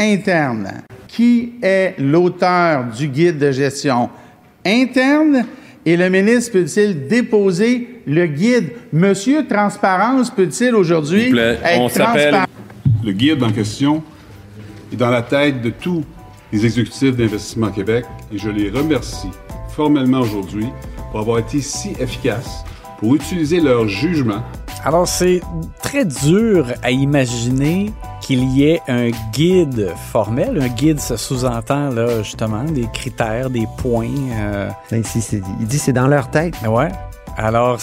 interne. 0.00 0.82
Qui 1.06 1.52
est 1.62 1.94
l'auteur 2.00 2.86
du 2.86 3.06
guide 3.06 3.38
de 3.38 3.52
gestion 3.52 4.10
interne? 4.66 5.44
Et 5.84 5.96
le 5.96 6.08
ministre 6.10 6.54
peut-il 6.54 7.06
déposer 7.06 8.00
le 8.04 8.26
guide? 8.26 8.70
Monsieur 8.92 9.46
Transparence 9.46 10.28
peut-il 10.32 10.74
aujourd'hui 10.74 11.32
être 11.38 11.80
on 11.80 11.88
s'appelle- 11.88 12.30
transparent? 12.30 12.46
Le 13.04 13.12
guide 13.12 13.40
en 13.44 13.52
question 13.52 14.02
est 14.92 14.96
dans 14.96 15.10
la 15.10 15.22
tête 15.22 15.62
de 15.62 15.70
tous 15.70 16.02
les 16.52 16.64
exécutifs 16.64 17.14
d'Investissement 17.14 17.70
Québec 17.70 18.04
et 18.32 18.38
je 18.38 18.50
les 18.50 18.70
remercie 18.70 19.30
formellement 19.68 20.18
aujourd'hui 20.18 20.66
pour 21.12 21.20
avoir 21.20 21.38
été 21.38 21.60
si 21.60 21.90
efficaces 22.00 22.64
pour 22.98 23.14
utiliser 23.14 23.60
leur 23.60 23.88
jugement 23.88 24.42
Alors, 24.84 25.06
c'est 25.08 25.40
très 25.82 26.04
dur 26.04 26.66
à 26.82 26.90
imaginer 26.90 27.92
qu'il 28.20 28.44
y 28.44 28.64
ait 28.64 28.80
un 28.88 29.10
guide 29.32 29.90
formel. 30.12 30.58
Un 30.60 30.68
guide, 30.68 30.98
ça 31.00 31.16
sous-entend, 31.16 31.90
là, 31.90 32.22
justement, 32.22 32.64
des 32.64 32.86
critères, 32.92 33.50
des 33.50 33.66
points. 33.78 34.08
euh, 34.32 34.68
Ben, 34.90 35.00
ici, 35.00 35.20
c'est- 35.20 35.42
il 35.60 35.66
dit 35.66 35.78
c'est 35.78 35.92
dans 35.92 36.08
leur 36.08 36.30
tête. 36.30 36.54
ouais. 36.68 36.88
Alors, 37.36 37.78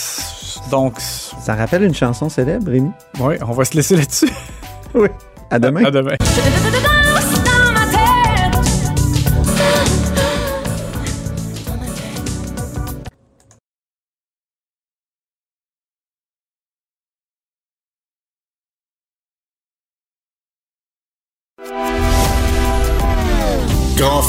donc, 0.72 0.96
Ça 1.00 1.54
rappelle 1.56 1.84
une 1.84 1.94
chanson 1.94 2.28
célèbre, 2.30 2.72
Rémi? 2.72 2.90
ouais, 3.20 3.38
on 3.48 3.52
va 3.52 3.66
se 3.66 3.76
laisser 3.76 3.96
là-dessus. 3.98 4.30
Oui. 4.96 5.08
À 5.50 5.60
demain. 5.60 5.86
À 5.86 5.92
demain. 5.92 6.16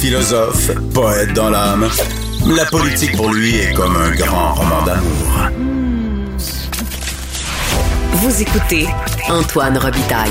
Philosophe, 0.08 0.70
poète 0.92 1.32
dans 1.32 1.48
l'âme, 1.48 1.88
la 2.54 2.66
politique 2.66 3.16
pour 3.16 3.32
lui 3.32 3.56
est 3.56 3.72
comme 3.72 3.96
un 3.96 4.10
grand 4.14 4.52
roman 4.52 4.84
d'amour. 4.84 5.48
Vous 8.12 8.42
écoutez 8.42 8.84
Antoine 9.30 9.78
Robitaille, 9.78 10.28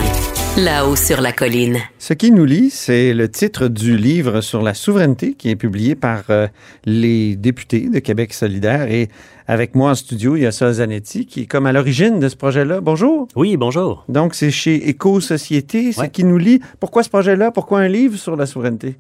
là-haut 0.60 0.96
sur 0.96 1.22
la 1.22 1.32
colline. 1.32 1.80
Ce 1.98 2.14
qui 2.14 2.30
nous 2.30 2.46
lie, 2.46 2.70
c'est 2.70 3.16
le 3.16 3.32
titre 3.32 3.68
du 3.68 3.98
livre 3.98 4.42
sur 4.42 4.62
la 4.62 4.76
souveraineté 4.76 5.34
qui 5.34 5.50
est 5.50 5.56
publié 5.56 5.96
par 5.96 6.22
euh, 6.30 6.48
les 6.86 7.36
députés 7.36 7.90
de 7.90 7.98
Québec 7.98 8.32
solidaire. 8.36 8.92
Et 8.92 9.08
avec 9.48 9.74
moi 9.74 9.90
en 9.90 9.96
studio, 9.96 10.36
il 10.36 10.44
y 10.44 10.46
a 10.46 10.52
Sol 10.52 10.74
Zanetti 10.74 11.26
qui 11.26 11.42
est 11.42 11.46
comme 11.48 11.66
à 11.66 11.72
l'origine 11.72 12.20
de 12.20 12.30
ce 12.30 12.36
projet-là. 12.36 12.80
Bonjour. 12.80 13.28
Oui, 13.36 13.58
bonjour. 13.58 14.06
Donc, 14.08 14.36
c'est 14.36 14.52
chez 14.52 14.88
Éco-Société, 14.88 15.94
ce 15.94 16.02
Ouais. 16.02 16.10
qui 16.12 16.24
nous 16.26 16.38
lie. 16.38 16.60
Pourquoi 16.80 17.02
ce 17.02 17.10
projet-là? 17.10 17.50
Pourquoi 17.50 17.80
un 17.80 17.88
livre 17.88 18.18
sur 18.20 18.36
la 18.36 18.46
souveraineté? 18.46 18.98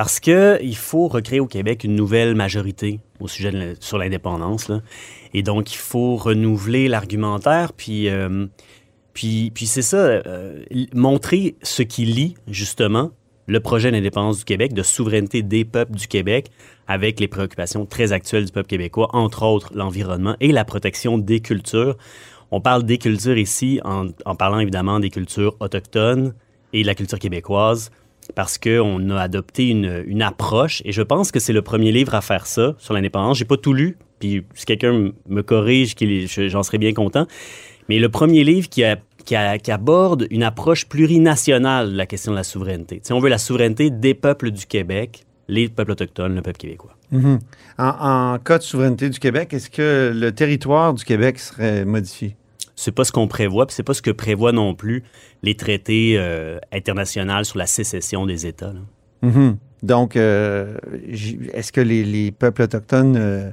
Parce 0.00 0.18
que 0.18 0.58
il 0.62 0.78
faut 0.78 1.08
recréer 1.08 1.40
au 1.40 1.46
Québec 1.46 1.84
une 1.84 1.94
nouvelle 1.94 2.34
majorité 2.34 3.00
au 3.20 3.28
sujet 3.28 3.52
de 3.52 3.76
sur 3.80 3.98
l'indépendance. 3.98 4.72
Et 5.34 5.42
donc, 5.42 5.74
il 5.74 5.76
faut 5.76 6.16
renouveler 6.16 6.88
l'argumentaire, 6.88 7.74
puis, 7.74 8.08
euh, 8.08 8.46
puis, 9.12 9.50
puis 9.54 9.66
c'est 9.66 9.82
ça, 9.82 9.98
euh, 9.98 10.64
montrer 10.94 11.56
ce 11.62 11.82
qui 11.82 12.06
lie 12.06 12.34
justement 12.48 13.10
le 13.46 13.60
projet 13.60 13.90
d'indépendance 13.90 14.38
du 14.38 14.44
Québec, 14.46 14.72
de 14.72 14.82
souveraineté 14.82 15.42
des 15.42 15.66
peuples 15.66 15.92
du 15.94 16.08
Québec, 16.08 16.46
avec 16.88 17.20
les 17.20 17.28
préoccupations 17.28 17.84
très 17.84 18.12
actuelles 18.12 18.46
du 18.46 18.52
peuple 18.52 18.68
québécois, 18.68 19.10
entre 19.12 19.42
autres 19.42 19.70
l'environnement 19.74 20.34
et 20.40 20.50
la 20.50 20.64
protection 20.64 21.18
des 21.18 21.40
cultures. 21.40 21.98
On 22.50 22.62
parle 22.62 22.84
des 22.84 22.96
cultures 22.96 23.36
ici 23.36 23.82
en, 23.84 24.06
en 24.24 24.34
parlant 24.34 24.60
évidemment 24.60 24.98
des 24.98 25.10
cultures 25.10 25.58
autochtones 25.60 26.32
et 26.72 26.80
de 26.80 26.86
la 26.86 26.94
culture 26.94 27.18
québécoise 27.18 27.90
parce 28.34 28.58
qu'on 28.58 29.10
a 29.10 29.20
adopté 29.20 29.68
une, 29.68 30.22
approche, 30.22 30.82
et 30.84 30.92
je 30.92 31.02
pense 31.02 31.32
que 31.32 31.40
c'est 31.40 31.52
le 31.52 31.62
premier 31.62 31.92
livre 31.92 32.14
à 32.14 32.20
faire 32.20 32.46
ça 32.46 32.74
sur 32.78 32.94
l'indépendance. 32.94 33.38
J'ai 33.38 33.44
pas 33.44 33.56
tout 33.56 33.72
lu, 33.72 33.96
puis 34.18 34.44
si 34.54 34.66
quelqu'un 34.66 35.12
me 35.28 35.42
corrige, 35.42 35.94
j'en 36.48 36.62
serais 36.62 36.78
bien 36.78 36.92
content. 36.92 37.26
Mais 37.88 37.98
le 37.98 38.08
premier 38.08 38.44
livre 38.44 38.68
qui, 38.68 38.84
aborde 39.72 40.26
une 40.30 40.42
approche 40.42 40.86
plurinationale 40.86 41.92
de 41.92 41.96
la 41.96 42.06
question 42.06 42.32
de 42.32 42.36
la 42.36 42.44
souveraineté. 42.44 42.96
Tu 42.96 43.08
sais, 43.08 43.12
on 43.12 43.20
veut 43.20 43.28
la 43.28 43.38
souveraineté 43.38 43.90
des 43.90 44.14
peuples 44.14 44.50
du 44.50 44.66
Québec, 44.66 45.24
les 45.48 45.68
peuples 45.68 45.92
autochtones, 45.92 46.34
le 46.34 46.42
peuple 46.42 46.58
québécois. 46.58 46.96
Mhm. 47.12 47.40
en, 47.78 48.34
en 48.34 48.38
cas 48.38 48.58
de 48.58 48.62
souveraineté 48.62 49.10
du 49.10 49.18
Québec, 49.18 49.52
est-ce 49.52 49.68
que 49.68 50.12
le 50.14 50.32
territoire 50.32 50.94
du 50.94 51.02
Québec 51.02 51.40
serait 51.40 51.84
modifié? 51.84 52.36
C'est 52.80 52.92
pas 52.92 53.04
ce 53.04 53.12
qu'on 53.12 53.28
prévoit, 53.28 53.66
puis 53.66 53.74
c'est 53.74 53.82
pas 53.82 53.92
ce 53.92 54.00
que 54.00 54.10
prévoient 54.10 54.52
non 54.52 54.74
plus 54.74 55.02
les 55.42 55.54
traités 55.54 56.14
euh, 56.16 56.58
internationaux 56.72 57.44
sur 57.44 57.58
la 57.58 57.66
sécession 57.66 58.24
des 58.24 58.46
États. 58.46 58.72
là. 58.72 59.28
Mhm. 59.28 59.58
Donc, 59.82 60.16
euh, 60.16 60.78
est-ce 61.52 61.72
que 61.72 61.82
les, 61.82 62.04
les 62.04 62.32
peuples 62.32 62.62
autochtones 62.62 63.16
euh, 63.18 63.50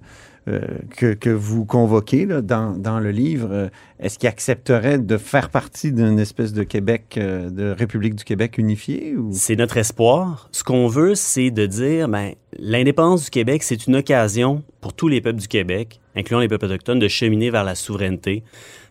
que, 0.95 1.13
que 1.13 1.29
vous 1.29 1.65
convoquez 1.65 2.25
là, 2.25 2.41
dans, 2.41 2.71
dans 2.71 3.01
le 3.01 3.11
livre, 3.11 3.69
est-ce 3.99 4.17
qu'ils 4.17 4.29
accepteraient 4.29 4.97
de 4.97 5.17
faire 5.17 5.49
partie 5.49 5.91
d'une 5.91 6.19
espèce 6.19 6.53
de 6.53 6.63
Québec, 6.63 7.19
de 7.19 7.75
République 7.77 8.15
du 8.15 8.23
Québec 8.23 8.57
unifiée? 8.57 9.17
Ou... 9.17 9.31
C'est 9.33 9.57
notre 9.57 9.75
espoir. 9.75 10.47
Ce 10.53 10.63
qu'on 10.63 10.87
veut, 10.87 11.15
c'est 11.15 11.51
de 11.51 11.65
dire, 11.65 12.07
ben, 12.07 12.31
l'indépendance 12.57 13.25
du 13.25 13.29
Québec, 13.29 13.61
c'est 13.63 13.87
une 13.87 13.97
occasion 13.97 14.63
pour 14.79 14.93
tous 14.93 15.09
les 15.09 15.19
peuples 15.19 15.39
du 15.39 15.49
Québec, 15.49 15.99
incluant 16.15 16.39
les 16.39 16.47
peuples 16.47 16.65
autochtones, 16.65 16.99
de 16.99 17.09
cheminer 17.09 17.49
vers 17.49 17.65
la 17.65 17.75
souveraineté, 17.75 18.43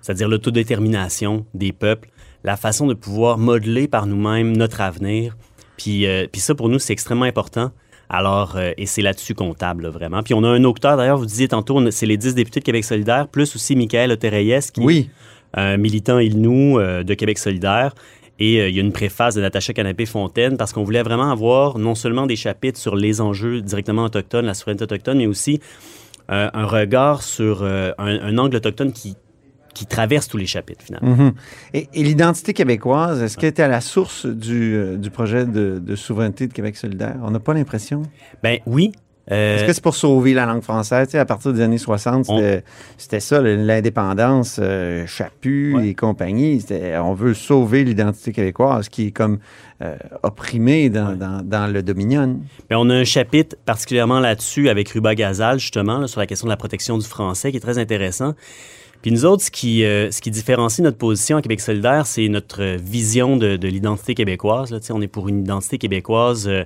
c'est-à-dire 0.06 0.28
l'autodétermination 0.28 1.46
des 1.52 1.72
peuples, 1.72 2.08
la 2.44 2.56
façon 2.56 2.86
de 2.86 2.94
pouvoir 2.94 3.38
modeler 3.38 3.88
par 3.88 4.06
nous-mêmes 4.06 4.56
notre 4.56 4.80
avenir. 4.80 5.36
Puis, 5.76 6.06
euh, 6.06 6.28
puis 6.30 6.40
ça, 6.40 6.54
pour 6.54 6.68
nous, 6.68 6.78
c'est 6.78 6.92
extrêmement 6.92 7.24
important. 7.24 7.72
Alors, 8.08 8.54
euh, 8.54 8.70
et 8.76 8.86
c'est 8.86 9.02
là-dessus 9.02 9.34
qu'on 9.34 9.52
table, 9.52 9.82
là, 9.82 9.90
vraiment. 9.90 10.22
Puis 10.22 10.32
on 10.32 10.44
a 10.44 10.48
un 10.48 10.62
auteur, 10.62 10.96
d'ailleurs, 10.96 11.18
vous 11.18 11.26
disiez 11.26 11.48
tantôt, 11.48 11.90
c'est 11.90 12.06
les 12.06 12.16
10 12.16 12.36
députés 12.36 12.60
de 12.60 12.64
Québec 12.64 12.84
solidaire, 12.84 13.26
plus 13.26 13.56
aussi 13.56 13.74
Michael 13.74 14.12
Otereyes, 14.12 14.70
qui 14.72 14.80
Oui. 14.80 15.10
un 15.54 15.76
militant 15.76 16.20
Ilnou 16.20 16.78
euh, 16.78 17.02
de 17.02 17.14
Québec 17.14 17.38
solidaire. 17.38 17.92
Et 18.38 18.60
euh, 18.60 18.68
il 18.68 18.76
y 18.76 18.78
a 18.78 18.82
une 18.82 18.92
préface 18.92 19.34
de 19.34 19.40
Natacha 19.40 19.72
Canapé-Fontaine 19.72 20.56
parce 20.56 20.72
qu'on 20.72 20.84
voulait 20.84 21.02
vraiment 21.02 21.32
avoir 21.32 21.78
non 21.78 21.96
seulement 21.96 22.26
des 22.26 22.36
chapitres 22.36 22.78
sur 22.78 22.94
les 22.94 23.20
enjeux 23.20 23.60
directement 23.60 24.04
autochtones, 24.04 24.46
la 24.46 24.54
souveraineté 24.54 24.84
autochtone, 24.84 25.18
mais 25.18 25.26
aussi 25.26 25.58
un 26.28 26.66
regard 26.66 27.22
sur 27.22 27.62
un, 27.62 27.94
un 27.98 28.38
angle 28.38 28.56
autochtone 28.56 28.92
qui, 28.92 29.14
qui 29.76 29.86
traverse 29.86 30.26
tous 30.28 30.38
les 30.38 30.46
chapitres, 30.46 30.82
finalement. 30.84 31.14
Mhm. 31.14 31.32
Et, 31.74 31.88
et 31.92 32.02
l'identité 32.02 32.54
québécoise, 32.54 33.22
est-ce 33.22 33.36
qu'elle 33.36 33.50
était 33.50 33.62
à 33.62 33.68
la 33.68 33.80
source 33.82 34.24
du, 34.26 34.74
euh, 34.74 34.96
du 34.96 35.10
projet 35.10 35.44
de, 35.44 35.78
de 35.78 35.96
souveraineté 35.96 36.46
de 36.46 36.52
Québec 36.54 36.76
solidaire? 36.76 37.16
On 37.22 37.30
n'a 37.30 37.40
pas 37.40 37.52
l'impression. 37.54 38.02
Ben 38.42 38.58
oui, 38.66 38.92
Euh, 39.32 39.56
Est-ce 39.56 39.64
que 39.64 39.72
c'est 39.72 39.82
pour 39.82 39.96
sauver 39.96 40.34
la 40.34 40.46
langue 40.46 40.62
française? 40.62 41.08
Tu 41.08 41.12
sais, 41.12 41.18
à 41.18 41.24
partir 41.24 41.52
des 41.52 41.60
années 41.60 41.78
60, 41.78 42.26
On- 42.28 42.60
c'était 42.96 43.18
ça, 43.18 43.40
l'indépendance, 43.40 44.58
euh, 44.62 45.04
Chaput 45.08 45.76
et 45.84 45.94
compagnie. 45.94 46.64
On 47.02 47.12
veut 47.12 47.34
sauver 47.34 47.82
l'identité 47.82 48.30
québécoise 48.32 48.88
qui 48.88 49.08
est 49.08 49.10
comme 49.10 49.38
euh, 49.82 49.96
opprimée 50.22 50.90
dans, 50.90 51.16
dans- 51.16 51.42
dans 51.44 51.66
le 51.66 51.82
Dominion. 51.82 52.38
Mais 52.70 52.76
on 52.76 52.88
a 52.88 52.94
un 52.94 53.04
chapitre 53.04 53.56
particulièrement 53.66 54.20
là-dessus 54.20 54.68
avec 54.68 54.88
Ruba 54.90 55.14
Gazal, 55.16 55.58
justement, 55.58 55.98
là, 55.98 56.06
sur 56.06 56.20
la 56.20 56.26
question 56.26 56.46
de 56.46 56.50
la 56.52 56.56
protection 56.56 56.96
du 56.96 57.04
français, 57.06 57.50
qui 57.50 57.56
est 57.56 57.60
très 57.60 57.78
intéressant. 57.78 58.34
Puis 59.06 59.12
nous 59.12 59.24
autres, 59.24 59.44
ce 59.44 59.52
qui, 59.52 59.84
euh, 59.84 60.10
ce 60.10 60.20
qui 60.20 60.32
différencie 60.32 60.82
notre 60.82 60.98
position 60.98 61.36
à 61.36 61.40
Québec 61.40 61.60
solidaire, 61.60 62.08
c'est 62.08 62.26
notre 62.26 62.74
vision 62.74 63.36
de, 63.36 63.54
de 63.54 63.68
l'identité 63.68 64.16
québécoise. 64.16 64.72
là. 64.72 64.80
On 64.90 65.00
est 65.00 65.06
pour 65.06 65.28
une 65.28 65.42
identité 65.42 65.78
québécoise 65.78 66.48
euh, 66.48 66.64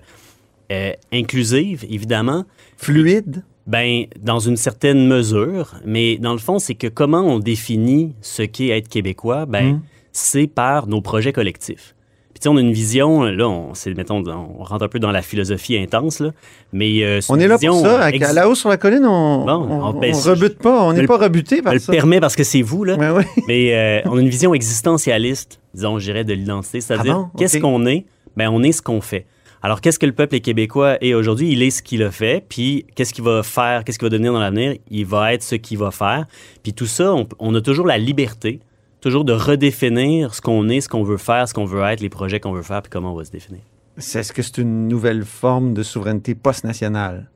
euh, 0.72 0.92
inclusive, 1.12 1.84
évidemment. 1.90 2.46
Fluide? 2.78 3.44
Ben, 3.66 4.06
dans 4.22 4.38
une 4.38 4.56
certaine 4.56 5.06
mesure. 5.06 5.74
Mais 5.84 6.16
dans 6.16 6.32
le 6.32 6.38
fond, 6.38 6.58
c'est 6.58 6.74
que 6.74 6.86
comment 6.86 7.20
on 7.20 7.40
définit 7.40 8.14
ce 8.22 8.40
qu'est 8.40 8.68
être 8.68 8.88
québécois, 8.88 9.44
ben, 9.44 9.74
Mm. 9.74 9.82
c'est 10.12 10.46
par 10.46 10.86
nos 10.86 11.02
projets 11.02 11.34
collectifs. 11.34 11.94
Puis, 12.40 12.48
on 12.48 12.56
a 12.56 12.60
une 12.60 12.72
vision, 12.72 13.22
là, 13.24 13.48
on, 13.48 13.72
mettons, 13.96 14.24
on 14.26 14.64
rentre 14.64 14.84
un 14.84 14.88
peu 14.88 14.98
dans 14.98 15.10
la 15.12 15.22
philosophie 15.22 15.76
intense, 15.76 16.20
là, 16.20 16.30
mais... 16.72 17.02
euh, 17.04 17.20
On 17.28 17.38
est 17.38 17.46
là 17.46 17.58
pour 17.58 17.80
ça. 17.80 18.00
À, 18.06 18.32
la 18.32 18.48
hausse 18.48 18.60
sur 18.60 18.68
la 18.70 18.76
colline, 18.78 19.04
on 19.04 19.44
Bon, 19.44 19.52
on, 19.68 19.84
on- 19.88 19.92
ben, 20.00 20.14
on 20.14 20.18
rebute 20.18 20.58
pas. 20.58 20.82
On 20.84 20.92
n'est 20.94 21.02
le- 21.02 21.06
pas 21.06 21.18
rebuté 21.18 21.58
Je 21.58 21.62
par 21.62 21.74
le 21.74 21.78
ça. 21.78 21.92
permets 21.92 22.18
parce 22.20 22.36
que 22.36 22.44
c'est 22.44 22.62
vous, 22.62 22.84
là. 22.84 22.96
Ouais, 22.96 23.10
ouais. 23.10 23.26
Mais 23.48 23.74
euh, 23.74 24.00
on 24.10 24.16
a 24.16 24.20
une 24.20 24.28
vision 24.28 24.54
existentialiste, 24.54 25.60
disons, 25.74 25.98
je 25.98 26.04
dirais, 26.06 26.24
de 26.24 26.32
l'identité. 26.32 26.80
C'est-à-dire, 26.80 27.12
Ah 27.14 27.30
bon? 27.32 27.38
qu'est-ce 27.38 27.58
qu'on 27.58 27.84
est? 27.86 28.04
Ben, 28.36 28.48
on 28.50 28.62
est 28.62 28.72
ce 28.72 28.82
qu'on 28.82 29.00
fait. 29.00 29.26
Alors, 29.62 29.82
qu'est-ce 29.82 29.98
que 29.98 30.06
le 30.06 30.12
peuple 30.12 30.40
québécois 30.40 30.96
est 31.02 31.12
aujourd'hui? 31.12 31.52
Il 31.52 31.62
est 31.62 31.68
ce 31.70 31.82
qu'il 31.82 32.02
a 32.02 32.10
fait. 32.10 32.42
Puis, 32.48 32.86
qu'est-ce 32.94 33.12
qu'il 33.12 33.24
va 33.24 33.42
faire? 33.42 33.84
Qu'est-ce 33.84 33.98
qu'il 33.98 34.06
va 34.06 34.10
devenir 34.10 34.32
dans 34.32 34.40
l'avenir? 34.40 34.74
Il 34.90 35.04
va 35.04 35.34
être 35.34 35.42
ce 35.42 35.54
qu'il 35.56 35.76
va 35.76 35.90
faire. 35.90 36.24
Puis, 36.62 36.72
tout 36.72 36.86
ça, 36.86 37.12
on, 37.14 37.26
on 37.38 37.54
a 37.54 37.60
toujours 37.60 37.86
la 37.86 37.98
liberté, 37.98 38.60
toujours 39.00 39.24
de 39.24 39.32
redéfinir 39.32 40.34
ce 40.34 40.40
qu'on 40.40 40.68
est, 40.68 40.80
ce 40.80 40.88
qu'on 40.88 41.02
veut 41.02 41.16
faire, 41.16 41.48
ce 41.48 41.54
qu'on 41.54 41.64
veut 41.64 41.82
être, 41.82 42.00
les 42.00 42.08
projets 42.08 42.40
qu'on 42.40 42.52
veut 42.52 42.62
faire, 42.62 42.82
puis 42.82 42.90
comment 42.90 43.12
on 43.12 43.16
va 43.16 43.24
se 43.24 43.30
définir. 43.30 43.60
Est-ce 43.96 44.32
que 44.32 44.42
c'est 44.42 44.58
une 44.58 44.88
nouvelle 44.88 45.24
forme 45.24 45.74
de 45.74 45.82
souveraineté 45.82 46.34
post-nationale? 46.34 47.28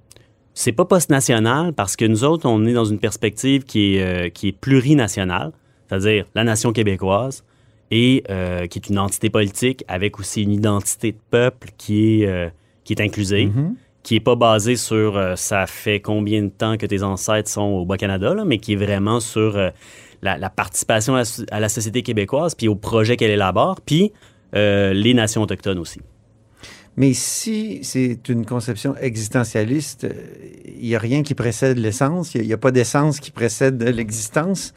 C'est 0.54 0.72
pas 0.72 0.84
post-national 0.84 1.72
parce 1.72 1.96
que 1.96 2.04
nous 2.04 2.22
autres, 2.24 2.48
on 2.48 2.64
est 2.64 2.72
dans 2.72 2.84
une 2.84 2.98
perspective 3.00 3.64
qui 3.64 3.96
est, 3.96 4.02
euh, 4.02 4.28
qui 4.30 4.48
est 4.48 4.52
plurinationale, 4.52 5.52
c'est-à-dire 5.88 6.26
la 6.34 6.44
nation 6.44 6.72
québécoise, 6.72 7.44
et 7.90 8.24
euh, 8.30 8.66
qui 8.66 8.78
est 8.78 8.88
une 8.88 8.98
entité 8.98 9.30
politique 9.30 9.84
avec 9.88 10.18
aussi 10.18 10.42
une 10.42 10.52
identité 10.52 11.12
de 11.12 11.18
peuple 11.30 11.68
qui 11.76 12.22
est, 12.22 12.26
euh, 12.26 12.48
qui 12.84 12.92
est 12.94 13.00
inclusive, 13.02 13.50
Mhm. 13.54 13.74
qui 14.02 14.16
est 14.16 14.20
pas 14.20 14.36
basée 14.36 14.76
sur 14.76 15.16
euh, 15.16 15.34
ça 15.36 15.66
fait 15.66 16.00
combien 16.00 16.42
de 16.42 16.48
temps 16.50 16.76
que 16.76 16.86
tes 16.86 17.02
ancêtres 17.02 17.50
sont 17.50 17.62
au 17.62 17.84
Bas-Canada, 17.84 18.34
mais 18.46 18.58
qui 18.58 18.72
est 18.74 18.76
vraiment 18.76 19.20
sur 19.20 19.58
la, 20.24 20.50
participation 20.50 21.14
à 21.14 21.60
la, 21.60 21.68
société 21.68 22.02
québécoise, 22.02 22.54
puis 22.54 22.68
au 22.68 22.74
projet 22.74 23.16
qu'elle 23.16 23.30
élabore, 23.30 23.80
puis 23.80 24.12
euh, 24.54 24.92
les 24.92 25.14
nations 25.14 25.42
autochtones 25.42 25.78
aussi. 25.78 26.00
Mais 26.96 27.12
si 27.12 27.80
c'est 27.82 28.28
une 28.28 28.46
conception 28.46 28.94
existentialiste, 28.96 30.06
il 30.64 30.86
n'y 30.86 30.94
a 30.94 30.98
rien 30.98 31.22
qui 31.22 31.34
précède 31.34 31.76
l'essence, 31.78 32.34
il 32.34 32.46
n'y 32.46 32.52
a, 32.52 32.58
pas 32.58 32.70
d'essence 32.70 33.18
qui 33.18 33.32
précède 33.32 33.82
l'existence. 33.82 34.72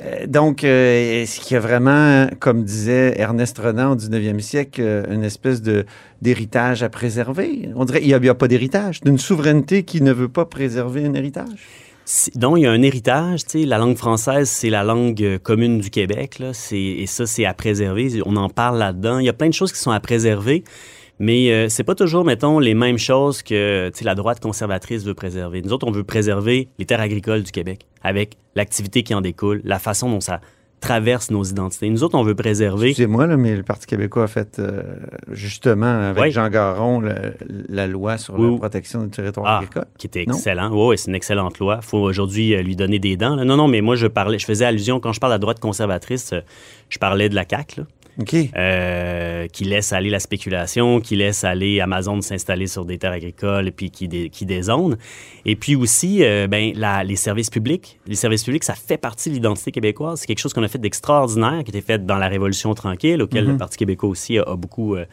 Euh, 0.00 0.26
donc, 0.26 0.64
euh, 0.64 1.22
est-ce 1.22 1.40
qu'il 1.40 1.54
y 1.54 1.56
a 1.56 1.60
vraiment, 1.60 2.28
comme 2.38 2.62
disait 2.64 3.14
Ernest 3.18 3.58
Renan 3.58 3.92
au 3.92 3.96
19e 3.96 4.40
siècle, 4.40 4.80
euh, 4.82 5.04
une 5.12 5.24
espèce 5.24 5.60
de, 5.60 5.84
d'héritage 6.22 6.82
à 6.82 6.88
préserver? 6.88 7.68
On 7.74 7.84
dirait 7.84 8.00
qu'il 8.00 8.16
n'y 8.16 8.28
a 8.28 8.34
pas 8.34 8.48
d'héritage, 8.48 9.00
d'une 9.00 9.18
souveraineté 9.18 9.82
qui 9.82 10.00
ne 10.00 10.12
veut 10.12 10.28
pas 10.28 10.44
préserver 10.44 11.04
un 11.04 11.14
héritage. 11.14 11.66
Donc, 12.36 12.58
il 12.58 12.62
y 12.62 12.66
a 12.66 12.70
un 12.70 12.82
héritage. 12.82 13.44
tu 13.44 13.64
La 13.64 13.76
langue 13.76 13.96
française, 13.96 14.48
c'est 14.48 14.70
la 14.70 14.82
langue 14.82 15.22
euh, 15.22 15.38
commune 15.38 15.78
du 15.78 15.90
Québec. 15.90 16.42
Et 16.72 17.06
ça, 17.06 17.26
c'est 17.26 17.44
à 17.44 17.52
préserver. 17.52 18.22
On 18.24 18.36
en 18.36 18.48
parle 18.48 18.78
là-dedans. 18.78 19.18
Il 19.18 19.26
y 19.26 19.28
a 19.28 19.34
plein 19.34 19.48
de 19.48 19.54
choses 19.54 19.72
qui 19.72 19.78
sont 19.78 19.90
à 19.90 20.00
préserver, 20.00 20.64
mais 21.18 21.50
euh, 21.50 21.68
c'est 21.68 21.84
pas 21.84 21.94
toujours, 21.94 22.24
mettons, 22.24 22.60
les 22.60 22.74
mêmes 22.74 22.98
choses 22.98 23.42
que 23.42 23.90
la 24.02 24.14
droite 24.14 24.40
conservatrice 24.40 25.04
veut 25.04 25.14
préserver. 25.14 25.60
Nous 25.60 25.72
autres, 25.72 25.86
on 25.86 25.90
veut 25.90 26.04
préserver 26.04 26.68
les 26.78 26.86
terres 26.86 27.00
agricoles 27.00 27.42
du 27.42 27.50
Québec 27.50 27.86
avec 28.02 28.36
l'activité 28.54 29.02
qui 29.02 29.14
en 29.14 29.20
découle, 29.20 29.60
la 29.64 29.78
façon 29.78 30.10
dont 30.10 30.20
ça 30.20 30.40
traverse 30.80 31.30
nos 31.30 31.42
identités. 31.44 31.90
Nous 31.90 32.04
autres, 32.04 32.16
on 32.16 32.22
veut 32.22 32.34
préserver... 32.34 32.88
Excusez-moi, 32.90 33.26
là, 33.26 33.36
mais 33.36 33.56
le 33.56 33.62
Parti 33.62 33.86
québécois 33.86 34.24
a 34.24 34.26
fait, 34.28 34.58
euh, 34.58 34.82
justement, 35.32 35.86
avec 36.10 36.22
Oui. 36.22 36.30
Jean 36.30 36.48
Garon, 36.48 37.00
le- 37.00 37.34
la 37.68 37.86
loi 37.86 38.16
sur 38.18 38.38
Oui. 38.38 38.52
la 38.52 38.58
protection 38.58 39.02
du 39.04 39.10
territoire 39.10 39.46
Ah, 39.46 39.56
agricole. 39.58 39.86
qui 39.98 40.06
était 40.06 40.22
excellent. 40.22 40.70
Oui, 40.72 40.96
c'est 40.96 41.08
une 41.08 41.14
excellente 41.16 41.58
loi. 41.58 41.80
Il 41.82 41.86
faut 41.86 41.98
aujourd'hui 41.98 42.54
euh, 42.54 42.62
lui 42.62 42.76
donner 42.76 42.98
des 42.98 43.16
dents. 43.16 43.34
là. 43.34 43.44
Non, 43.44 43.56
non, 43.56 43.68
mais 43.68 43.80
moi, 43.80 43.96
je 43.96 44.06
parlais, 44.06 44.38
je 44.38 44.46
faisais 44.46 44.64
allusion, 44.64 45.00
quand 45.00 45.12
je 45.12 45.20
parle 45.20 45.32
à 45.32 45.38
droite 45.38 45.58
conservatrice, 45.60 46.32
euh, 46.32 46.40
je 46.88 46.98
parlais 46.98 47.28
de 47.28 47.34
la 47.34 47.44
CAQ, 47.48 47.80
là, 47.80 47.86
OK. 48.18 48.34
euh, 48.56 49.46
qui 49.48 49.64
laisse 49.64 49.92
aller 49.92 50.10
la 50.10 50.18
spéculation, 50.20 51.00
qui 51.00 51.16
laisse 51.16 51.44
aller 51.44 51.80
Amazon 51.80 52.20
s'installer 52.20 52.66
sur 52.66 52.84
des 52.84 52.98
terres 52.98 53.12
agricoles 53.12 53.68
et 53.68 53.70
puis 53.70 53.90
qui, 53.90 54.08
dé- 54.08 54.28
qui 54.30 54.44
dézone. 54.44 54.96
Et 55.44 55.54
puis 55.56 55.76
aussi, 55.76 56.24
euh, 56.24 56.46
ben, 56.48 56.72
la- 56.74 57.04
les 57.04 57.16
services 57.16 57.50
publics. 57.50 57.98
Les 58.06 58.16
services 58.16 58.44
publics, 58.44 58.64
ça 58.64 58.74
fait 58.74 58.98
partie 58.98 59.28
de 59.30 59.34
l'identité 59.34 59.70
québécoise. 59.70 60.20
C'est 60.20 60.26
quelque 60.26 60.40
chose 60.40 60.52
qu'on 60.52 60.62
a 60.64 60.68
fait 60.68 60.78
d'extraordinaire, 60.78 61.62
qui 61.64 61.70
a 61.72 61.78
été 61.78 61.80
fait 61.80 62.04
dans 62.04 62.16
la 62.18 62.28
Révolution 62.28 62.74
tranquille, 62.74 63.22
auquel 63.22 63.44
Mhm. 63.44 63.52
le 63.52 63.56
Parti 63.56 63.76
québécois 63.76 64.08
aussi 64.08 64.38
a, 64.38 64.42
a 64.42 64.56
beaucoup 64.56 64.96
euh, 64.96 65.04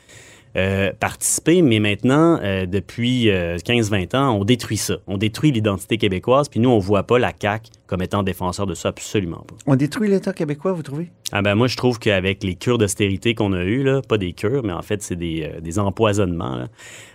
euh, 0.56 0.92
participé. 1.00 1.62
Mais 1.62 1.80
maintenant, 1.80 2.40
euh, 2.42 2.66
depuis 2.66 3.30
euh, 3.30 3.58
15-20 3.58 4.16
ans, 4.16 4.32
on 4.40 4.46
détruit 4.46 4.78
ça. 4.78 4.98
On 5.08 5.18
détruit 5.18 5.52
l'identité 5.52 5.98
québécoise. 5.98 6.50
Puis 6.50 6.60
nous, 6.60 6.70
on 6.70 6.80
voit 6.80 7.04
pas 7.04 7.20
la 7.20 7.32
CAQ 7.40 7.70
comme 7.88 8.02
étant 8.02 8.24
défenseur 8.24 8.66
de 8.66 8.74
ça, 8.74 8.90
absolument 8.90 9.46
pas. 9.48 9.56
On 9.68 9.76
détruit 9.76 10.10
l'État 10.10 10.34
québécois, 10.34 10.72
vous 10.74 10.82
trouvez? 10.84 11.12
Ah 11.32 11.42
ben 11.42 11.56
moi, 11.56 11.68
je 11.68 11.78
trouve 11.78 12.00
qu'avec 12.00 12.44
les 12.44 12.56
cures 12.56 12.78
d'austérité 12.78 13.36
qu'on 13.36 13.54
a 13.54 13.64
eues, 13.64 13.84
là, 13.84 14.02
pas 14.02 14.18
des 14.18 14.34
cures, 14.34 14.64
mais 14.64 14.74
en 14.74 14.82
fait, 14.82 15.04
c'est 15.04 15.16
des, 15.16 15.44
euh, 15.44 15.62
des 15.62 15.78
empoisonnements, 15.78 16.56
là, 16.56 16.68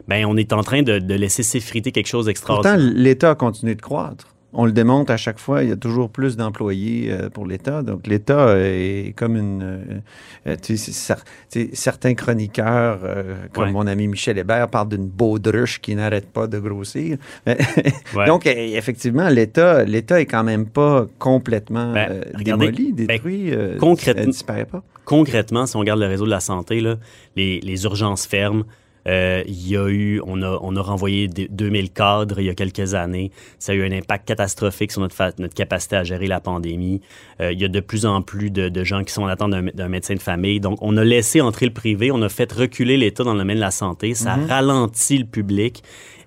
ben 0.07 0.24
on 0.26 0.37
est 0.37 0.53
en 0.53 0.62
train 0.62 0.83
de, 0.83 0.98
de 0.98 1.14
laisser 1.14 1.42
s'effriter 1.42 1.90
quelque 1.92 2.07
chose 2.07 2.26
Pourtant, 2.26 2.61
d'extraordinaire. 2.62 2.92
l'État 2.94 3.31
a 3.31 3.35
continué 3.35 3.74
de 3.74 3.83
croître. 3.83 4.29
On 4.52 4.64
le 4.66 4.72
démontre 4.72 5.12
à 5.12 5.16
chaque 5.16 5.38
fois, 5.38 5.62
il 5.62 5.68
y 5.68 5.72
a 5.72 5.76
toujours 5.76 6.10
plus 6.10 6.36
d'employés 6.36 7.12
euh, 7.12 7.28
pour 7.30 7.46
l'État. 7.46 7.82
Donc, 7.82 8.06
l'État 8.08 8.54
est 8.58 9.14
comme 9.16 9.36
une... 9.36 9.62
euh, 9.62 9.78
euh, 10.48 10.56
tu 10.60 10.76
sais, 10.76 11.16
certains 11.72 12.14
chroniqueurs, 12.14 12.98
euh, 13.04 13.36
comme 13.52 13.66
Ouais. 13.66 13.70
mon 13.72 13.86
ami 13.86 14.08
Michel 14.08 14.38
Hébert, 14.38 14.68
parlent 14.68 14.88
d'une 14.88 15.06
baudruche 15.06 15.80
qui 15.80 15.94
n'arrête 15.94 16.28
pas 16.30 16.46
de 16.48 16.58
grossir. 16.58 17.16
Ouais. 18.16 18.26
Donc, 18.26 18.46
euh, 18.46 18.50
effectivement, 18.56 19.28
l'État 19.28 19.84
l'État 19.84 20.20
est 20.20 20.26
quand 20.26 20.42
même 20.42 20.66
pas 20.66 21.06
complètement 21.20 21.92
Ben, 21.92 22.24
regardez, 22.34 22.66
démoli, 22.72 22.92
ben, 22.92 23.06
détruit. 23.06 23.52
concrètement- 23.78 24.24
disparaît 24.24 24.64
pas. 24.64 24.82
Concrètement, 25.04 25.66
si 25.66 25.76
on 25.76 25.80
regarde 25.80 26.00
le 26.00 26.06
réseau 26.06 26.24
de 26.24 26.30
la 26.30 26.40
santé, 26.40 26.80
là, 26.80 26.96
les, 27.36 27.60
les 27.60 27.84
urgences 27.84 28.26
fermes, 28.26 28.64
euh, 29.08 29.42
il 29.46 29.68
y 29.68 29.76
a 29.76 29.88
eu, 29.88 30.20
on 30.26 30.42
a, 30.42 30.58
on 30.62 30.76
a 30.76 30.82
renvoyé 30.82 31.26
des- 31.28 31.48
2000 31.48 31.90
cadres 31.92 32.38
il 32.40 32.46
y 32.46 32.50
a 32.50 32.54
quelques 32.54 32.94
années. 32.94 33.30
Ça 33.58 33.72
a 33.72 33.74
eu 33.74 33.82
un 33.84 33.92
impact 33.92 34.26
catastrophique 34.28 34.92
sur 34.92 35.00
notre, 35.00 35.14
fa- 35.14 35.32
notre 35.38 35.54
capacité 35.54 35.96
à 35.96 36.04
gérer 36.04 36.26
la 36.26 36.40
pandémie. 36.40 37.00
Euh, 37.40 37.52
il 37.52 37.60
y 37.60 37.64
a 37.64 37.68
de 37.68 37.80
plus 37.80 38.04
en 38.06 38.22
plus 38.22 38.50
de, 38.50 38.68
de 38.68 38.84
gens 38.84 39.02
qui 39.04 39.12
sont 39.12 39.22
en 39.22 39.28
attente 39.28 39.50
d'un, 39.52 39.62
d'un 39.62 39.88
médecin 39.88 40.14
de 40.14 40.20
famille. 40.20 40.60
Donc, 40.60 40.78
on 40.82 40.96
a 40.96 41.04
laissé 41.04 41.40
entrer 41.40 41.66
le 41.66 41.72
privé, 41.72 42.10
on 42.10 42.20
a 42.22 42.28
fait 42.28 42.50
reculer 42.52 42.96
l'État 42.96 43.24
dans 43.24 43.32
le 43.32 43.38
domaine 43.38 43.56
de 43.56 43.60
la 43.62 43.70
santé. 43.70 44.14
Ça 44.14 44.36
Mhm. 44.36 44.46
ralentit 44.46 45.18
le 45.18 45.24
public 45.26 45.82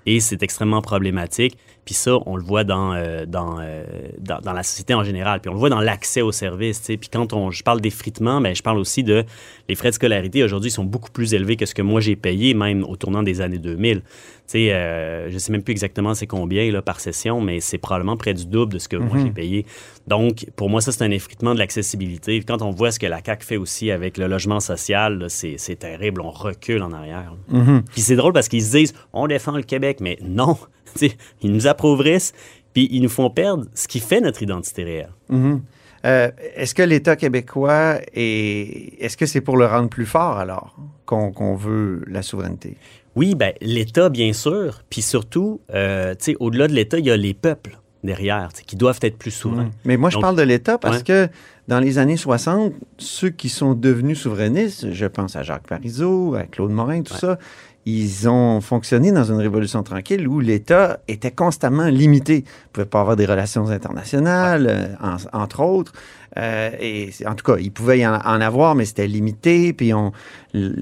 et 0.05 0.19
c'est 0.19 0.41
extrêmement 0.43 0.81
problématique. 0.81 1.57
Puis 1.85 1.93
ça, 1.95 2.17
on 2.25 2.35
le 2.37 2.43
voit 2.43 2.63
dans, 2.63 2.93
euh, 2.93 3.25
dans, 3.25 3.57
euh, 3.59 3.83
dans, 4.19 4.39
dans 4.39 4.53
la 4.53 4.63
société 4.63 4.93
en 4.93 5.03
général. 5.03 5.41
Puis 5.41 5.49
on 5.49 5.53
le 5.53 5.59
voit 5.59 5.69
dans 5.69 5.81
l'accès 5.81 6.21
aux 6.21 6.31
services. 6.31 6.79
Puis 6.81 7.09
quand 7.11 7.33
on, 7.33 7.51
je 7.51 7.61
parle 7.63 7.81
d'effritement, 7.81 8.39
ben, 8.39 8.55
je 8.55 8.63
parle 8.63 8.77
aussi 8.77 9.03
de 9.03 9.25
les 9.67 9.75
frais 9.75 9.89
de 9.89 9.95
scolarité. 9.95 10.43
Aujourd'hui, 10.43 10.71
sont 10.71 10.85
beaucoup 10.85 11.11
plus 11.11 11.33
élevés 11.33 11.55
que 11.57 11.65
ce 11.65 11.75
que 11.75 11.81
moi 11.81 11.99
j'ai 12.01 12.15
payé, 12.15 12.53
même 12.53 12.83
au 12.83 12.95
tournant 12.95 13.23
des 13.23 13.41
années 13.41 13.57
2000. 13.59 13.99
Tu 13.99 14.03
sais, 14.47 14.73
euh, 14.73 15.29
je 15.31 15.37
sais 15.37 15.51
même 15.53 15.63
plus 15.63 15.71
exactement 15.71 16.13
c'est 16.13 16.27
combien 16.27 16.69
là, 16.71 16.81
par 16.81 16.99
session, 16.99 17.39
mais 17.41 17.59
c'est 17.61 17.77
probablement 17.77 18.17
près 18.17 18.33
du 18.33 18.45
double 18.45 18.73
de 18.73 18.79
ce 18.79 18.87
que 18.89 18.97
moi 18.97 19.17
Mhm. 19.17 19.25
j'ai 19.25 19.31
payé. 19.31 19.65
Donc, 20.07 20.45
pour 20.57 20.69
moi, 20.69 20.81
ça, 20.81 20.91
c'est 20.91 21.03
un 21.03 21.11
effritement 21.11 21.53
de 21.53 21.59
l'accessibilité. 21.59 22.37
Puis 22.39 22.45
Quand 22.45 22.61
on 22.61 22.71
voit 22.71 22.91
ce 22.91 22.99
que 22.99 23.05
la 23.07 23.21
CAQ 23.25 23.45
fait 23.45 23.57
aussi 23.57 23.89
avec 23.91 24.17
le 24.17 24.27
logement 24.27 24.59
social, 24.59 25.25
c'est 25.29 25.57
terrible. 25.79 26.21
On 26.21 26.29
recule 26.31 26.81
en 26.83 26.91
arrière. 26.91 27.33
Mhm. 27.49 27.83
Puis 27.91 28.01
c'est 28.01 28.15
drôle 28.17 28.33
parce 28.33 28.47
qu'ils 28.49 28.63
se 28.63 28.71
disent 28.71 28.93
on 29.13 29.27
défend 29.27 29.53
le 29.53 29.63
Québec, 29.63 29.99
mais 30.01 30.17
non. 30.21 30.57
Ils 31.41 31.51
nous 31.51 31.67
appauvrissent, 31.67 32.33
puis 32.73 32.87
ils 32.91 33.01
nous 33.01 33.09
font 33.09 33.29
perdre 33.29 33.65
ce 33.73 33.87
qui 33.87 33.99
fait 33.99 34.21
notre 34.21 34.41
identité 34.41 34.83
réelle. 34.83 35.11
Mhm. 35.29 35.61
Euh, 36.05 36.29
est-ce 36.55 36.75
que 36.75 36.83
l'État 36.83 37.15
québécois 37.15 37.99
est. 38.13 39.01
Est-ce 39.01 39.15
que 39.15 39.25
c'est 39.25 39.39
pour 39.41 39.55
le 39.55 39.65
rendre 39.65 39.89
plus 39.89 40.05
fort 40.05 40.37
alors 40.37 40.75
qu'on 41.05 41.55
veut 41.55 42.03
la 42.07 42.21
souveraineté? 42.21 42.75
Oui, 43.15 43.35
ben 43.35 43.53
l'État, 43.61 44.09
bien 44.09 44.33
sûr, 44.33 44.81
puis 44.89 45.01
surtout, 45.01 45.61
euh, 45.73 46.15
au-delà 46.39 46.67
de 46.67 46.73
l'État, 46.73 46.97
il 46.99 47.05
y 47.05 47.11
a 47.11 47.15
les 47.15 47.33
peuples 47.33 47.77
derrière, 48.03 48.49
qui 48.65 48.75
doivent 48.75 48.99
être 49.01 49.17
plus 49.17 49.31
souverains. 49.31 49.65
Mhm. 49.65 49.71
Mais 49.85 49.97
moi, 49.97 50.09
je 50.09 50.15
Donc, 50.15 50.23
parle 50.23 50.35
de 50.35 50.41
l'État 50.41 50.77
parce 50.77 50.97
ouais. 50.97 51.03
que 51.03 51.29
dans 51.69 51.79
les 51.79 51.99
années 51.99 52.17
60, 52.17 52.73
ceux 52.97 53.29
qui 53.29 53.47
sont 53.47 53.73
devenus 53.73 54.19
souverainistes, 54.19 54.91
je 54.91 55.05
pense 55.05 55.37
à 55.37 55.43
Jacques 55.43 55.67
Parizeau, 55.67 56.35
à 56.35 56.43
Claude 56.43 56.71
Morin, 56.71 57.01
tout 57.03 57.13
Ouais. 57.13 57.19
ça, 57.19 57.39
ils 57.85 58.29
ont 58.29 58.61
fonctionné 58.61 59.11
dans 59.11 59.25
une 59.25 59.37
révolution 59.39 59.83
tranquille 59.83 60.27
où 60.27 60.39
l'État 60.39 60.99
était 61.07 61.31
constamment 61.31 61.87
limité. 61.87 62.35
Il 62.35 62.39
ne 62.41 62.71
pouvait 62.71 62.85
pas 62.85 63.01
avoir 63.01 63.15
des 63.15 63.25
relations 63.25 63.67
internationales, 63.69 64.67
euh, 64.69 64.87
en- 65.33 65.41
entre 65.43 65.59
autres. 65.61 65.91
Euh, 66.37 66.71
et 66.79 67.11
en 67.27 67.35
tout 67.35 67.43
cas, 67.43 67.59
il 67.59 67.71
pouvait 67.71 67.99
y 67.99 68.07
en, 68.07 68.15
en 68.15 68.41
avoir, 68.41 68.73
mais 68.73 68.85
c'était 68.85 69.05
limité. 69.07 69.73
Puis 69.73 69.93
on, 69.93 70.11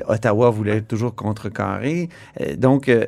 Ottawa 0.08 0.50
voulait 0.50 0.82
toujours 0.82 1.14
contrecarrer. 1.16 2.08
Euh, 2.40 2.56
donc, 2.56 2.88
euh, 2.88 3.06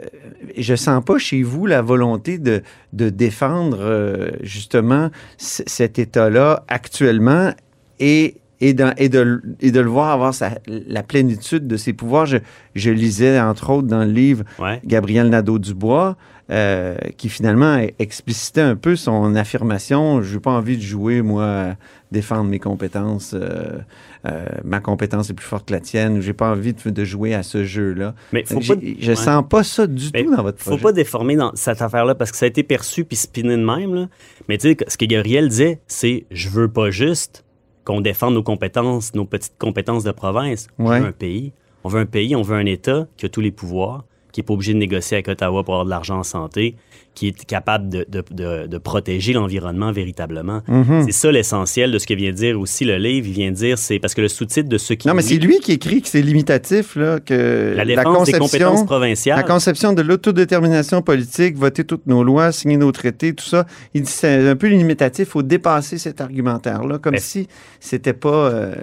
je 0.58 0.75
sens 0.75 1.03
pas 1.06 1.17
chez 1.17 1.43
vous 1.43 1.65
la 1.67 1.82
volonté 1.82 2.38
de, 2.39 2.62
de 2.93 3.10
défendre 3.10 3.77
euh, 3.79 4.32
justement 4.41 5.10
c- 5.38 5.63
cet 5.67 5.99
État-là 5.99 6.63
actuellement 6.67 7.51
et 7.99 8.36
et, 8.69 9.10
de, 9.10 9.41
et 9.60 9.71
de 9.71 9.80
le 9.80 9.89
voir 9.89 10.10
avoir 10.12 10.34
sa- 10.34 10.58
la 10.67 11.04
plénitude 11.04 11.67
de 11.67 11.78
ses 11.78 11.93
pouvoirs. 11.93 12.26
Je, 12.26 12.38
je 12.76 12.91
lisais, 12.91 13.39
entre 13.39 13.69
autres, 13.71 13.88
dans 13.88 14.04
le 14.04 14.12
livre 14.12 14.43
Ouais. 14.60 14.80
Gabriel 14.86 15.30
Nadeau-Dubois, 15.30 16.15
euh, 16.52 16.95
qui 17.17 17.30
finalement 17.30 17.78
explicitait 17.99 18.62
un 18.62 18.76
peu 18.76 18.95
son 18.97 19.34
affirmation 19.36 20.21
Je 20.21 20.34
n'ai 20.36 20.39
pas 20.41 20.52
envie 20.52 20.76
de 20.78 20.82
jouer, 20.82 21.21
moi, 21.21 21.76
défendre 22.12 22.49
mes 22.49 22.60
compétences. 22.60 23.34
euh, 23.34 23.80
euh, 24.26 24.45
ma 24.63 24.80
compétence 24.80 25.30
est 25.30 25.34
plus 25.34 25.45
forte 25.45 25.67
que 25.67 25.73
la 25.73 25.80
tienne. 25.80 26.21
J'ai 26.21 26.34
pas 26.34 26.52
envie 26.52 26.73
de, 26.73 26.89
de 26.89 27.04
jouer 27.06 27.34
à 27.34 27.43
ce 27.43 27.63
jeu-là. 27.65 28.13
Mais 28.34 28.43
faut 28.45 28.60
pas- 28.60 28.76
je 28.99 29.08
ouais. 29.10 29.15
sens 29.15 29.43
pas 29.49 29.63
ça 29.63 29.88
du 29.88 30.10
Mais 30.13 30.23
tout 30.23 30.36
dans 30.36 30.43
votre 30.43 30.60
faut 30.60 30.71
projet. 30.71 30.84
pas 30.84 30.91
déformer 30.93 31.36
dans 31.36 31.52
cette 31.56 31.82
affaire-là 31.82 32.15
parce 32.15 32.32
que 32.32 32.38
ça 32.38 32.45
a 32.45 32.49
été 32.49 32.63
perçu 32.63 33.04
puis 33.06 33.17
spiné 33.17 33.58
de 33.58 33.63
même. 33.65 33.93
Là. 33.95 34.08
Mais 34.47 34.58
tu 34.58 34.69
sais, 34.69 34.78
ce 34.88 34.97
que 34.97 35.06
Gabriel 35.06 35.47
disait, 35.49 35.80
c'est 35.88 36.26
je 36.32 36.49
veux 36.49 36.67
pas 36.69 36.89
juste 36.91 37.43
qu'on 37.85 38.01
défende 38.01 38.33
nos 38.33 38.43
compétences, 38.43 39.13
nos 39.13 39.25
petites 39.25 39.57
compétences 39.57 40.03
de 40.03 40.11
province. 40.11 40.67
Ouais. 40.79 40.97
On 40.97 40.99
veut 40.99 41.07
un 41.07 41.11
pays. 41.11 41.53
On 41.83 41.89
veut 41.89 41.99
un 41.99 42.05
pays, 42.05 42.35
on 42.35 42.41
veut 42.41 42.55
un 42.55 42.65
État 42.65 43.07
qui 43.17 43.25
a 43.25 43.29
tous 43.29 43.41
les 43.41 43.51
pouvoirs, 43.51 44.05
qui 44.33 44.41
n'est 44.41 44.45
pas 44.45 44.53
obligé 44.53 44.73
de 44.73 44.79
négocier 44.79 45.15
avec 45.15 45.29
Ottawa 45.29 45.63
pour 45.63 45.75
avoir 45.75 45.85
de 45.85 45.89
l'argent 45.91 46.17
en 46.19 46.23
santé, 46.23 46.75
qui 47.15 47.27
est 47.27 47.45
capable 47.45 47.89
de, 47.89 48.05
de- 48.09 48.23
de- 48.31 48.65
de 48.65 48.77
protéger 48.79 49.31
l'environnement 49.33 49.91
véritablement. 49.91 50.61
Mhm. 50.67 51.03
C'est 51.05 51.11
ça 51.11 51.31
l'essentiel 51.31 51.91
de 51.91 51.99
ce 51.99 52.07
que 52.07 52.15
vient 52.15 52.31
de 52.31 52.35
dire 52.35 52.59
aussi 52.59 52.83
le 52.83 52.97
livre. 52.97 53.27
Il 53.27 53.33
vient 53.33 53.51
de 53.51 53.55
dire, 53.55 53.77
c'est 53.77 53.99
parce 53.99 54.15
que 54.15 54.21
le 54.21 54.27
sous-titre 54.27 54.67
de 54.67 54.79
ce 54.79 54.93
qui. 54.95 55.07
Non, 55.07 55.13
mais 55.13 55.21
c'est 55.21 55.35
lui 55.37 55.59
qui 55.59 55.73
écrit 55.73 56.01
que 56.01 56.07
c'est 56.07 56.23
limitatif, 56.23 56.95
là, 56.95 57.19
que 57.19 57.75
La 57.77 57.85
défense 57.85 58.25
des 58.31 58.39
compétences 58.39 58.83
provinciales. 58.85 59.37
La 59.37 59.43
conception 59.43 59.93
de 59.93 60.01
l'autodétermination 60.01 61.03
politique, 61.03 61.55
voter 61.55 61.83
toutes 61.83 62.07
nos 62.07 62.23
lois, 62.23 62.51
signer 62.51 62.77
nos 62.77 62.91
traités, 62.91 63.33
tout 63.35 63.45
ça, 63.45 63.67
il 63.93 64.01
dit 64.01 64.11
c'est 64.11 64.47
un 64.49 64.55
peu 64.55 64.65
limitatif, 64.67 65.27
il 65.27 65.31
faut 65.31 65.43
dépasser 65.43 65.99
cet 65.99 66.19
argumentaire-là, 66.19 66.97
comme 66.97 67.13
Mais- 67.13 67.19
si 67.19 67.47
c'était 67.79 68.13
pas 68.13 68.29
euh, 68.49 68.73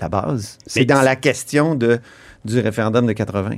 la 0.00 0.08
base. 0.08 0.58
C'est 0.66 0.84
dans 0.84 1.02
la 1.02 1.16
question 1.16 1.74
de, 1.74 1.98
du 2.44 2.60
référendum 2.60 3.04
de 3.06 3.12
80. 3.12 3.56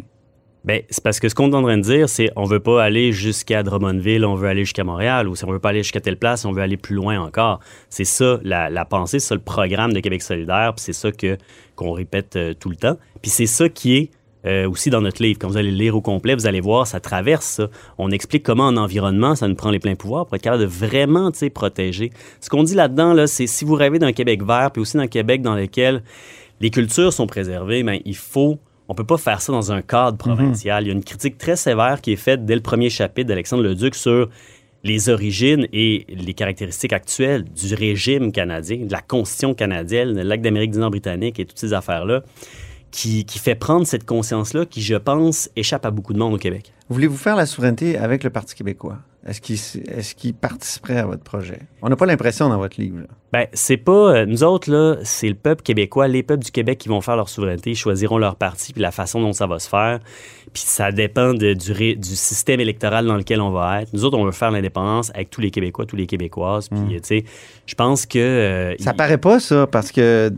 Ben, 0.65 0.83
c'est 0.91 1.03
parce 1.03 1.21
que 1.21 1.29
ce 1.29 1.35
qu'on 1.35 1.51
est 1.53 1.55
en 1.55 1.63
train 1.63 1.79
de 1.79 1.83
dire, 1.83 2.09
c'est 2.09 2.31
on 2.37 2.45
veut 2.45 2.61
pas 2.61 2.83
aller 2.83 3.13
jusqu'à 3.13 3.63
Drummondville, 3.63 4.25
on 4.25 4.35
veut 4.35 4.49
aller 4.49 4.65
jusqu'à 4.65 4.85
Montréal, 4.85 5.29
ou 5.29 5.37
si 5.37 5.45
on 5.45 5.53
veut 5.53 5.61
pas 5.61 5.71
aller 5.71 5.83
jusqu'à 5.83 6.01
telle 6.01 6.19
place, 6.19 6.45
on 6.45 6.53
veut 6.53 6.63
aller 6.63 6.77
plus 6.77 6.95
loin 6.95 7.21
encore. 7.21 7.61
C'est 7.91 8.05
ça 8.05 8.39
la, 8.43 8.85
pensée, 8.85 9.21
c'est 9.21 9.29
ça 9.29 9.35
le 9.35 9.41
programme 9.41 9.93
de 9.93 10.01
Québec 10.01 10.21
solidaire, 10.23 10.75
puis 10.75 10.85
c'est 10.85 10.93
ça 10.93 11.13
que 11.13 11.39
qu'on 11.77 11.93
répète 11.93 12.35
euh, 12.37 12.55
tout 12.59 12.71
le 12.71 12.77
temps. 12.77 12.97
Puis 13.23 13.31
c'est 13.31 13.47
ça 13.47 13.69
qui 13.69 13.97
est 13.97 14.11
euh, 14.47 14.69
aussi 14.69 14.91
dans 14.91 15.01
notre 15.01 15.23
livre. 15.23 15.39
Quand 15.41 15.49
vous 15.49 15.57
allez 15.57 15.71
le 15.71 15.77
lire 15.77 15.97
au 15.97 16.01
complet, 16.01 16.35
vous 16.35 16.47
allez 16.47 16.61
voir, 16.61 16.87
ça 16.87 17.01
traverse 17.01 17.45
ça. 17.45 17.69
On 17.99 18.11
explique 18.11 18.43
comment 18.43 18.67
en 18.67 18.77
environnement, 18.77 19.35
ça 19.35 19.49
nous 19.49 19.55
prend 19.55 19.71
les 19.71 19.79
pleins 19.79 19.95
pouvoirs 19.95 20.27
pour 20.27 20.37
être 20.37 20.43
capable 20.43 20.63
de 20.63 20.69
vraiment 20.69 21.31
protéger. 21.55 22.11
Ce 22.41 22.49
qu'on 22.49 22.63
dit 22.63 22.75
là-dedans, 22.75 23.15
là, 23.15 23.27
c'est 23.27 23.47
si 23.47 23.65
vous 23.65 23.75
rêvez 23.75 23.99
d'un 23.99 24.13
Québec 24.13 24.43
vert, 24.45 24.71
puis 24.73 24.81
aussi 24.83 24.97
d'un 24.97 25.07
Québec 25.07 25.43
dans 25.43 25.55
lequel 25.55 26.03
les 26.61 26.71
cultures 26.71 27.13
sont 27.13 27.27
préservées, 27.27 27.83
ben, 27.83 28.01
il 28.05 28.17
faut. 28.17 28.59
On 28.89 28.95
peut 28.95 29.05
pas 29.05 29.19
faire 29.19 29.43
ça 29.43 29.53
dans 29.53 29.71
un 29.71 29.83
cadre 29.83 30.17
provincial. 30.17 30.85
Il 30.85 30.87
y 30.87 30.91
a 30.91 30.95
une 30.95 31.05
critique 31.05 31.37
très 31.37 31.57
sévère 31.57 32.01
qui 32.01 32.13
est 32.13 32.17
faite 32.17 32.47
dès 32.47 32.55
le 32.55 32.63
premier 32.63 32.89
chapitre 32.89 33.29
d'Alexandre 33.29 33.63
Leduc 33.63 33.95
sur 33.95 34.31
les 34.83 35.09
origines 35.11 35.67
et 35.73 36.07
les 36.09 36.35
caractéristiques 36.35 36.95
actuelles 36.95 37.45
du 37.45 37.75
régime 37.75 38.33
canadien, 38.33 38.79
de 38.87 38.93
la 38.93 39.03
Constitution 39.03 39.53
canadienne, 39.53 40.15
le 40.15 40.23
lac 40.23 40.41
d'Amérique 40.41 40.71
du 40.71 40.79
Nord 40.79 40.91
britannique 40.91 41.39
et 41.39 41.45
toutes 41.45 41.59
ces 41.59 41.75
affaires-là, 41.75 42.23
qui, 42.91 43.27
qui 43.27 43.39
fait 43.39 43.57
prendre 43.57 43.87
cette 43.87 44.07
conscience-là 44.07 44.65
qui, 44.65 44.81
je 44.81 44.95
pense, 44.95 45.51
échappe 45.57 45.85
à 45.85 45.91
beaucoup 45.91 46.15
de 46.15 46.19
monde 46.19 46.35
au 46.35 46.39
Québec. 46.39 46.73
Voulez-vous 46.89 47.19
faire 47.19 47.37
la 47.37 47.45
souveraineté 47.45 47.99
avec 47.99 48.25
le 48.25 48.31
Parti 48.31 48.55
québécois? 48.55 48.99
Est-ce 49.27 50.15
qu'il 50.15 50.31
est 50.31 50.33
participerait 50.33 50.97
à 50.97 51.05
votre 51.05 51.23
projet? 51.23 51.59
On 51.83 51.91
n'a 51.91 51.97
pas 51.97 52.07
l'impression 52.07 52.49
dans 52.49 52.57
votre 52.57 52.81
livre. 52.81 53.01
là. 53.01 53.07
Ben, 53.33 53.47
c'est 53.53 53.77
pas. 53.77 53.93
euh, 54.15 54.27
nous 54.27 54.43
autres, 54.43 54.71
là, 54.71 54.97
c'est 55.03 55.29
le 55.29 55.35
peuple 55.35 55.63
québécois, 55.63 56.09
les 56.09 56.23
peuples 56.23 56.45
du 56.45 56.51
Québec 56.51 56.79
qui 56.79 56.89
vont 56.89 57.03
faire 57.03 57.17
leur 57.17 57.29
souveraineté, 57.29 57.75
choisiront 57.75 58.17
leur 58.17 58.37
parti, 58.37 58.73
puis 58.73 58.81
la 58.81 58.91
façon 58.91 59.21
dont 59.21 59.35
ça 59.35 59.47
va 59.47 59.59
se 59.59 59.69
faire. 59.69 59.99
Puis 60.55 60.63
ça 60.65 60.91
dépend 60.93 61.35
de- 61.35 61.53
du, 61.53 62.17
système 62.17 62.59
électoral 62.59 63.05
dans 63.07 63.17
lequel 63.17 63.43
on 63.43 63.51
va 63.51 63.83
être. 63.83 63.93
Nous 63.93 64.07
autres, 64.07 64.17
on 64.17 64.25
veut 64.25 64.33
faire 64.33 64.51
l'indépendance 64.51 65.11
avec 65.15 65.29
tous 65.29 65.43
les 65.43 65.51
Québécois, 65.51 65.85
tous 65.85 65.95
les 65.97 66.07
Québécoises. 66.07 66.71
Puis, 66.71 66.79
tu 66.97 67.01
sais, 67.03 67.25
je 67.67 67.75
pense 67.75 68.07
que. 68.07 68.19
euh, 68.19 68.75
Ça 68.79 68.93
il- 68.93 68.97
paraît 68.97 69.19
pas, 69.19 69.41
ça, 69.41 69.67
parce 69.67 69.93
que 69.93 70.33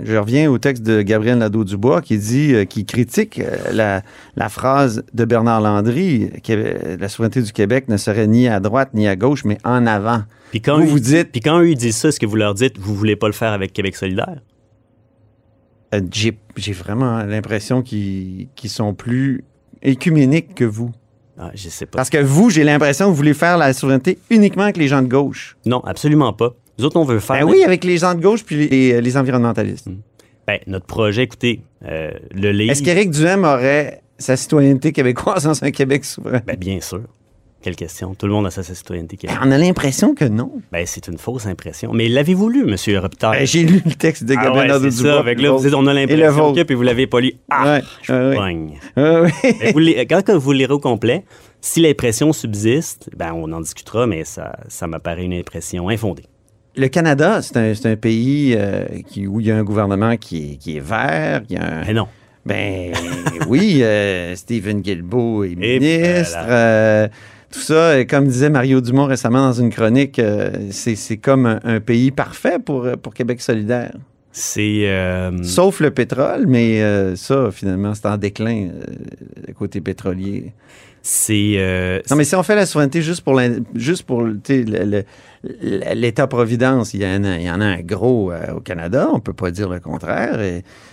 je 0.00 0.16
reviens 0.16 0.48
au 0.48 0.58
texte 0.58 0.84
de 0.84 1.02
Gabriel 1.02 1.38
Nadeau-Dubois 1.38 2.02
qui 2.02 2.18
dit, 2.18 2.54
euh, 2.54 2.64
qui 2.66 2.84
critique 2.86 3.40
euh, 3.40 3.56
la, 3.72 4.02
la 4.36 4.48
phrase 4.48 5.02
de 5.12 5.24
Bernard 5.24 5.60
Landry, 5.60 6.30
que 6.44 6.96
la 7.00 7.08
souveraineté 7.08 7.42
du 7.42 7.52
Québec 7.52 7.88
ne 7.88 7.96
serait 7.96 8.28
ni 8.28 8.46
à 8.46 8.60
droite 8.60 8.90
ni 8.94 9.08
à 9.08 9.16
gauche, 9.16 9.44
mais 9.44 9.58
en 9.64 9.86
avant. 9.88 10.22
Puis 10.52 10.60
quand, 10.60 10.76
Vous 10.78 10.84
eux, 10.84 10.86
vous 10.86 11.00
dites- 11.00 11.32
Puis 11.32 11.40
quand 11.40 11.58
eux, 11.60 11.70
ils 11.70 11.76
disent 11.76 11.96
ça, 11.96 12.08
est-ce 12.08 12.20
que 12.20 12.26
vous 12.26 12.36
leur 12.36 12.54
dites, 12.54 12.78
vous 12.78 12.94
voulez 12.94 13.16
pas 13.16 13.26
le 13.26 13.32
faire 13.32 13.52
avec 13.52 13.72
Québec 13.72 13.96
solidaire? 13.96 14.36
Euh, 15.94 16.00
J'ai 16.12 16.38
j'ai 16.56 16.72
vraiment 16.72 17.22
l'impression 17.24 17.82
qu'ils 17.82 18.48
qu'ils 18.54 18.70
sont 18.70 18.94
plus 18.94 19.44
écuméniques 19.82 20.54
que 20.54 20.64
vous. 20.64 20.90
Ah, 21.38 21.50
je 21.54 21.68
sais 21.68 21.86
pas. 21.86 21.96
Parce 21.96 22.10
que 22.10 22.18
vous, 22.18 22.50
j'ai 22.50 22.64
l'impression 22.64 23.06
que 23.06 23.10
vous 23.10 23.16
voulez 23.16 23.34
faire 23.34 23.56
la 23.58 23.72
souveraineté 23.72 24.18
uniquement 24.30 24.64
avec 24.64 24.76
les 24.76 24.86
gens 24.88 25.02
de 25.02 25.08
gauche. 25.08 25.56
Non, 25.66 25.80
absolument 25.80 26.32
pas. 26.32 26.54
Nous 26.78 26.84
autres, 26.84 26.96
on 26.98 27.04
veut 27.04 27.18
faire. 27.18 27.44
Ben 27.46 27.50
oui, 27.50 27.62
avec 27.64 27.84
les 27.84 27.98
gens 27.98 28.14
de 28.14 28.20
gauche 28.20 28.44
puis 28.44 28.56
les, 28.56 28.68
les- 28.68 29.00
les 29.00 29.16
environnementalistes. 29.16 29.88
Ben, 30.46 30.58
notre 30.66 30.86
projet, 30.86 31.22
écoutez, 31.22 31.62
euh, 31.86 32.10
le 32.34 32.52
livre. 32.52 32.72
Est-ce 32.72 32.82
qu'Éric 32.82 33.10
Duhem 33.10 33.44
aurait 33.44 34.02
sa 34.18 34.36
citoyenneté 34.36 34.92
québécoise 34.92 35.44
dans 35.44 35.64
un 35.64 35.70
Québec 35.70 36.04
souverain? 36.04 36.40
Ben, 36.46 36.56
bien 36.56 36.80
sûr. 36.80 37.02
Quelle 37.62 37.76
question. 37.76 38.14
Tout 38.14 38.26
le 38.26 38.32
monde 38.32 38.46
a 38.46 38.50
sa 38.50 38.62
citoyenneté 38.64 39.16
québécoise. 39.16 39.46
On 39.46 39.52
a 39.52 39.56
l'impression 39.58 40.14
que 40.14 40.24
non. 40.24 40.50
Ben, 40.72 40.84
c'est 40.84 41.06
une 41.06 41.16
fausse 41.18 41.46
impression. 41.46 41.92
Mais 41.92 42.08
l'avez-vous 42.08 42.48
lu, 42.48 42.62
M. 42.68 42.76
Robitaille? 43.00 43.38
Ben, 43.38 43.46
J'ai 43.46 43.62
lu 43.62 43.80
le 43.84 43.92
texte 43.94 44.24
de 44.24 44.34
Ah 44.36 44.42
Gabriel 44.44 44.72
ouais, 44.72 44.78
c'est 44.82 44.90
ça. 44.90 45.22
Là, 45.22 45.50
vous 45.52 45.62
dites, 45.64 45.74
on 45.74 45.86
a 45.86 45.94
l'impression 45.94 46.52
que, 46.54 46.62
puis 46.64 46.74
vous 46.74 46.82
l'avez 46.82 47.06
pas 47.06 47.20
lu. 47.20 47.34
Ah, 47.50 47.64
Ouais, 47.74 47.82
je 48.02 48.12
ouais. 48.12 48.34
pogne. 48.36 48.78
Ah 48.96 49.22
oui. 49.22 49.30
Ben, 49.42 49.72
vous 49.72 50.04
quand, 50.08 50.36
vous 50.36 50.52
le 50.52 50.58
lirez 50.58 50.72
au 50.74 50.80
complet, 50.80 51.24
si 51.60 51.80
l'impression 51.80 52.32
subsiste, 52.32 53.08
ben, 53.16 53.32
on 53.32 53.52
en 53.52 53.60
discutera, 53.60 54.08
mais 54.08 54.24
ça, 54.24 54.56
ça 54.66 54.88
m'apparaît 54.88 55.24
une 55.24 55.34
impression 55.34 55.88
infondée. 55.88 56.24
Le 56.74 56.88
Canada, 56.88 57.40
c'est 57.42 57.86
un, 57.86 57.96
pays 57.96 58.54
euh, 58.56 58.86
qui, 59.08 59.26
où 59.28 59.38
il 59.40 59.46
y 59.46 59.50
a 59.52 59.56
un 59.56 59.62
gouvernement 59.62 60.16
qui 60.16 60.52
est, 60.52 60.56
qui 60.56 60.76
est 60.78 60.80
vert. 60.80 61.42
a 61.56 61.64
un- 61.64 61.84
Mais 61.86 61.92
non. 61.92 62.08
Ben 62.44 62.90
oui, 63.46 63.80
euh, 63.82 64.34
Stephen 64.34 64.80
Guilbeault 64.80 65.44
est 65.44 65.52
Et 65.52 65.78
ministre. 65.78 66.38
Tout 67.52 67.60
ça, 67.60 68.04
comme 68.06 68.26
disait 68.26 68.50
Mario 68.50 68.80
Dumont 68.80 69.04
récemment 69.06 69.46
dans 69.46 69.52
une 69.52 69.70
chronique, 69.70 70.18
euh, 70.18 70.50
c'est 70.70 70.96
c'est 70.96 71.18
comme 71.18 71.46
un, 71.46 71.60
un 71.64 71.80
pays 71.80 72.10
parfait 72.10 72.58
pour, 72.58 72.88
pour 73.02 73.14
Québec 73.14 73.40
solidaire. 73.40 73.92
C'est. 74.32 74.88
euh, 74.88 75.42
Sauf 75.42 75.80
le 75.80 75.90
pétrole, 75.90 76.46
mais 76.48 76.82
euh, 76.82 77.14
ça, 77.16 77.50
finalement, 77.52 77.94
c'est 77.94 78.06
en 78.06 78.16
déclin, 78.16 78.68
euh, 78.68 78.82
le 79.46 79.52
côté 79.52 79.80
pétrolier. 79.82 80.52
c'est. 81.02 81.54
euh, 81.58 82.00
Non, 82.10 82.16
mais 82.16 82.24
si 82.24 82.34
on 82.34 82.42
fait 82.42 82.54
la 82.56 82.64
souveraineté 82.66 83.02
juste 83.02 83.20
pour 83.22 83.34
l'in- 83.34 83.58
juste 83.74 84.04
pour 84.04 84.22
le- 84.22 85.04
l'État-providence, 85.44 86.94
il 86.94 87.02
y, 87.02 87.06
en 87.06 87.24
a, 87.24 87.36
il 87.36 87.42
y 87.42 87.50
en 87.50 87.60
a 87.60 87.64
un 87.64 87.80
gros 87.80 88.30
euh, 88.30 88.54
au 88.54 88.60
Canada, 88.60 89.08
on 89.12 89.20
peut 89.20 89.32
pas 89.32 89.50
dire 89.50 89.68
le 89.68 89.80
contraire. 89.80 90.38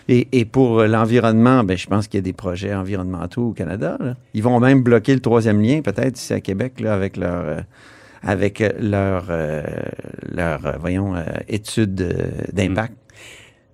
Et, 0.07 0.45
pour 0.45 0.83
l'environnement, 0.83 1.63
ben, 1.63 1.77
je 1.77 1.87
pense 1.87 2.07
qu'il 2.07 2.17
y 2.17 2.21
a 2.21 2.23
des 2.23 2.33
projets 2.33 2.73
environnementaux 2.73 3.49
au 3.49 3.53
Canada. 3.53 3.97
Ils 4.33 4.43
vont 4.43 4.59
même 4.59 4.81
bloquer 4.81 5.13
le 5.13 5.19
troisième 5.19 5.61
lien, 5.61 5.81
peut-être, 5.81 6.17
ici 6.17 6.33
à 6.33 6.41
Québec, 6.41 6.81
avec 6.83 7.17
leur... 7.17 7.63
étude 11.47 11.95
d'impact. 12.53 12.93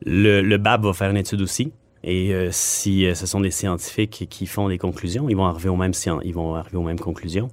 Le, 0.06 0.42
le 0.42 0.58
BAB 0.58 0.86
va 0.86 0.94
faire 0.94 1.10
une 1.10 1.18
étude 1.18 1.42
aussi. 1.42 1.72
Et 2.06 2.36
euh, 2.36 2.50
si 2.52 3.06
euh, 3.06 3.16
ce 3.16 3.26
sont 3.26 3.42
des 3.42 3.50
scientifiques 3.50 4.28
qui 4.30 4.46
font 4.46 4.70
des 4.70 4.78
conclusions, 4.78 5.28
ils 5.28 5.36
vont 5.36 5.46
arriver 5.46 5.70
aux 5.70 5.76
mêmes, 5.76 5.94
ils 6.24 6.34
vont 6.34 6.54
arriver 6.54 6.78
aux 6.78 6.84
mêmes 6.84 7.00
conclusions. 7.00 7.50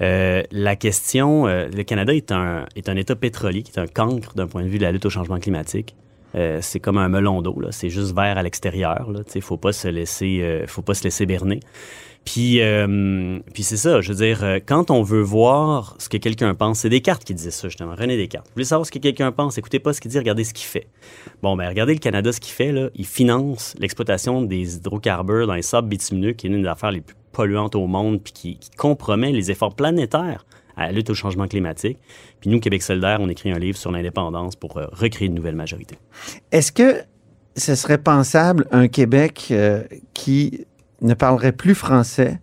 Euh, 0.00 0.42
la 0.50 0.76
question, 0.76 1.46
euh, 1.46 1.68
le 1.68 1.82
Canada 1.84 2.12
est 2.14 2.32
un, 2.32 2.66
est 2.76 2.88
un 2.88 2.96
État 2.96 3.14
pétrolier 3.14 3.62
qui 3.62 3.72
est 3.72 3.80
un 3.80 3.86
cancre 3.86 4.34
d'un 4.34 4.46
point 4.46 4.62
de 4.62 4.68
vue 4.68 4.78
de 4.78 4.82
la 4.82 4.92
lutte 4.92 5.06
au 5.06 5.10
changement 5.10 5.38
climatique. 5.38 5.94
Euh, 6.34 6.58
c'est 6.60 6.80
comme 6.80 6.98
un 6.98 7.08
melon 7.08 7.42
d'eau, 7.42 7.56
c'est 7.70 7.90
juste 7.90 8.14
vert 8.14 8.36
à 8.36 8.42
l'extérieur. 8.42 9.06
Il 9.08 9.36
ne 9.36 9.40
faut 9.40 9.56
pas 9.56 9.72
se 9.72 9.88
laisser, 9.88 10.40
euh, 10.42 10.66
faut 10.66 10.82
pas 10.82 10.94
se 10.94 11.04
laisser 11.04 11.26
berner. 11.26 11.60
Puis, 12.24 12.60
euh, 12.62 13.38
puis 13.52 13.62
c'est 13.62 13.76
ça, 13.76 14.00
je 14.00 14.10
veux 14.10 14.18
dire, 14.18 14.42
quand 14.66 14.90
on 14.90 15.02
veut 15.02 15.20
voir 15.20 15.94
ce 15.98 16.08
que 16.08 16.16
quelqu'un 16.16 16.54
pense, 16.54 16.80
c'est 16.80 16.88
Descartes 16.88 17.22
qui 17.22 17.34
disait 17.34 17.50
ça, 17.50 17.68
justement, 17.68 17.94
René 17.94 18.16
Descartes. 18.16 18.46
Vous 18.46 18.54
voulez 18.54 18.64
savoir 18.64 18.86
ce 18.86 18.90
que 18.90 18.98
quelqu'un 18.98 19.30
pense, 19.30 19.58
écoutez 19.58 19.78
pas 19.78 19.92
ce 19.92 20.00
qu'il 20.00 20.10
dit, 20.10 20.18
regardez 20.18 20.42
ce 20.42 20.54
qu'il 20.54 20.66
fait. 20.66 20.88
Bon, 21.42 21.54
ben 21.54 21.68
regardez 21.68 21.92
le 21.92 22.00
Canada, 22.00 22.32
ce 22.32 22.40
qu'il 22.40 22.54
fait, 22.54 22.72
là, 22.72 22.88
il 22.94 23.04
finance 23.04 23.74
l'exploitation 23.78 24.40
des 24.40 24.76
hydrocarbures 24.76 25.46
dans 25.46 25.54
les 25.54 25.62
sables 25.62 25.88
bitumineux, 25.88 26.32
qui 26.32 26.46
est 26.46 26.50
une 26.50 26.62
des 26.62 26.68
affaires 26.68 26.92
les 26.92 27.02
plus 27.02 27.14
polluantes 27.34 27.74
au 27.74 27.86
monde, 27.86 28.22
puis 28.22 28.32
qui, 28.32 28.56
qui 28.56 28.70
compromet 28.70 29.32
les 29.32 29.50
efforts 29.50 29.74
planétaires 29.74 30.46
à 30.76 30.86
la 30.86 30.92
lutte 30.92 31.10
au 31.10 31.14
changement 31.14 31.46
climatique. 31.46 31.98
Puis 32.40 32.50
nous, 32.50 32.60
Québec 32.60 32.82
solidaire, 32.82 33.18
on 33.20 33.28
écrit 33.28 33.50
un 33.50 33.58
livre 33.58 33.78
sur 33.78 33.90
l'indépendance 33.90 34.56
pour 34.56 34.76
euh, 34.76 34.86
recréer 34.92 35.28
une 35.28 35.34
nouvelle 35.34 35.54
majorité. 35.54 35.98
Est-ce 36.52 36.72
que 36.72 37.02
ce 37.56 37.74
serait 37.74 37.98
pensable 37.98 38.66
un 38.72 38.88
Québec 38.88 39.48
euh, 39.50 39.84
qui 40.14 40.66
ne 41.00 41.14
parlerait 41.14 41.52
plus 41.52 41.74
français, 41.74 42.40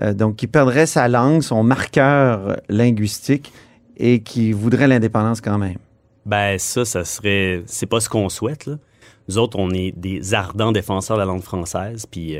euh, 0.00 0.14
donc 0.14 0.36
qui 0.36 0.46
perdrait 0.46 0.86
sa 0.86 1.08
langue, 1.08 1.42
son 1.42 1.62
marqueur 1.62 2.60
linguistique 2.68 3.52
et 3.96 4.20
qui 4.22 4.52
voudrait 4.52 4.88
l'indépendance 4.88 5.40
quand 5.40 5.58
même? 5.58 5.76
Ben 6.24 6.58
ça, 6.58 6.84
ça 6.84 7.04
serait... 7.04 7.62
C'est 7.66 7.86
pas 7.86 8.00
ce 8.00 8.08
qu'on 8.08 8.28
souhaite, 8.28 8.66
là. 8.66 8.76
Nous 9.28 9.38
autres, 9.38 9.58
on 9.60 9.70
est 9.70 9.92
des 9.96 10.34
ardents 10.34 10.72
défenseurs 10.72 11.16
de 11.16 11.20
la 11.20 11.26
langue 11.26 11.42
française, 11.42 12.04
puis 12.10 12.36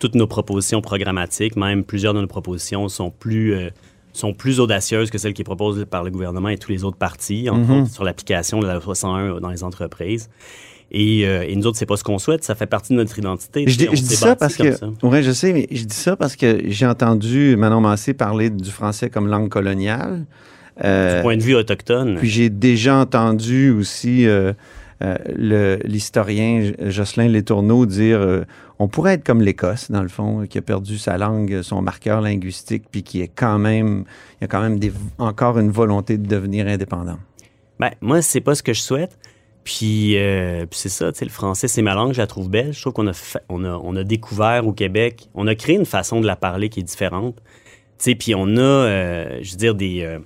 toutes 0.00 0.16
nos 0.16 0.26
propositions 0.26 0.80
programmatiques, 0.80 1.54
même 1.56 1.84
plusieurs 1.84 2.14
de 2.14 2.20
nos 2.20 2.26
propositions, 2.26 2.88
sont 2.88 3.10
plus, 3.10 3.54
euh, 3.54 3.68
sont 4.12 4.32
plus 4.34 4.58
audacieuses 4.58 5.10
que 5.10 5.18
celles 5.18 5.34
qui 5.34 5.42
sont 5.42 5.44
proposées 5.44 5.86
par 5.86 6.02
le 6.02 6.10
gouvernement 6.10 6.48
et 6.48 6.58
tous 6.58 6.72
les 6.72 6.82
autres 6.82 6.96
partis, 6.96 7.48
entre 7.48 7.60
Mhm. 7.70 7.82
autres 7.82 7.92
sur 7.92 8.02
l'application 8.02 8.58
de 8.58 8.66
la 8.66 8.74
loi 8.74 8.82
61 8.82 9.38
dans 9.40 9.50
les 9.50 9.62
entreprises. 9.62 10.28
Et, 10.92 11.24
euh, 11.24 11.44
et 11.46 11.54
nous 11.54 11.68
autres, 11.68 11.78
c'est 11.78 11.86
pas 11.86 11.96
ce 11.96 12.02
qu'on 12.02 12.18
souhaite, 12.18 12.42
ça 12.42 12.56
fait 12.56 12.66
partie 12.66 12.92
de 12.92 12.98
notre 12.98 13.16
identité. 13.16 13.62
Je 13.68 13.76
dis, 13.78 13.86
je 13.92 14.02
ça 14.02 14.34
parce 14.34 14.56
que, 14.56 14.74
ouais, 15.06 15.22
je 15.22 15.30
sais, 15.30 15.52
mais 15.52 15.68
je 15.70 15.84
dis 15.84 15.94
ça 15.94 16.16
parce 16.16 16.34
que 16.34 16.62
j'ai 16.66 16.86
entendu 16.86 17.54
Manon 17.56 17.80
Massé 17.80 18.12
parler 18.12 18.50
du 18.50 18.70
français 18.70 19.08
comme 19.08 19.28
langue 19.28 19.48
coloniale. 19.48 20.24
Euh, 20.82 21.18
Du 21.18 21.22
point 21.22 21.36
de 21.36 21.42
vue 21.42 21.54
autochtone. 21.54 22.16
Puis 22.18 22.28
j'ai 22.28 22.48
déjà 22.48 22.96
entendu 22.96 23.70
aussi 23.70 24.26
euh, 25.02 25.78
l'historien 25.84 26.72
Jocelyn 26.78 27.28
Letourneau 27.28 27.86
dire 27.86 28.20
euh, 28.20 28.42
on 28.78 28.88
pourrait 28.88 29.14
être 29.14 29.24
comme 29.24 29.40
l'Écosse, 29.40 29.90
dans 29.90 30.02
le 30.02 30.08
fond, 30.08 30.46
qui 30.46 30.58
a 30.58 30.62
perdu 30.62 30.98
sa 30.98 31.16
langue, 31.16 31.62
son 31.62 31.80
marqueur 31.80 32.20
linguistique, 32.20 32.84
puis 32.90 33.02
qui 33.02 33.22
est 33.22 33.28
quand 33.34 33.58
même, 33.58 34.04
il 34.40 34.42
y 34.42 34.44
a 34.44 34.48
quand 34.48 34.60
même 34.60 34.78
encore 35.18 35.58
une 35.58 35.70
volonté 35.70 36.18
de 36.18 36.26
devenir 36.26 36.66
indépendant. 36.66 37.18
Ben, 37.78 37.90
moi, 38.02 38.20
c'est 38.20 38.42
pas 38.42 38.54
ce 38.54 38.62
que 38.62 38.74
je 38.74 38.80
souhaite. 38.80 39.18
Puis, 39.64 40.18
euh, 40.18 40.66
puis 40.66 40.78
c'est 40.78 40.88
ça, 40.88 41.10
le 41.20 41.28
français, 41.28 41.68
c'est 41.68 41.82
ma 41.82 41.94
langue, 41.94 42.12
je 42.12 42.18
la 42.18 42.26
trouve 42.26 42.50
belle. 42.50 42.72
Je 42.72 42.80
trouve 42.80 42.92
qu'on 42.92 43.08
a, 43.08 43.12
on 43.48 43.64
a, 43.64 43.80
on 43.82 43.96
a 43.96 44.04
découvert 44.04 44.66
au 44.66 44.72
Québec, 44.72 45.28
on 45.34 45.46
a 45.46 45.54
créé 45.54 45.76
une 45.76 45.86
façon 45.86 46.20
de 46.20 46.26
la 46.26 46.36
parler 46.36 46.68
qui 46.68 46.80
est 46.80 46.84
différente. 46.84 47.36
Tu 47.36 48.04
sais, 48.04 48.14
puis 48.14 48.34
on 48.34 48.56
a, 48.56 49.40
je 49.42 49.50
veux 49.50 49.58
dire, 49.58 49.74
des, 49.74 50.18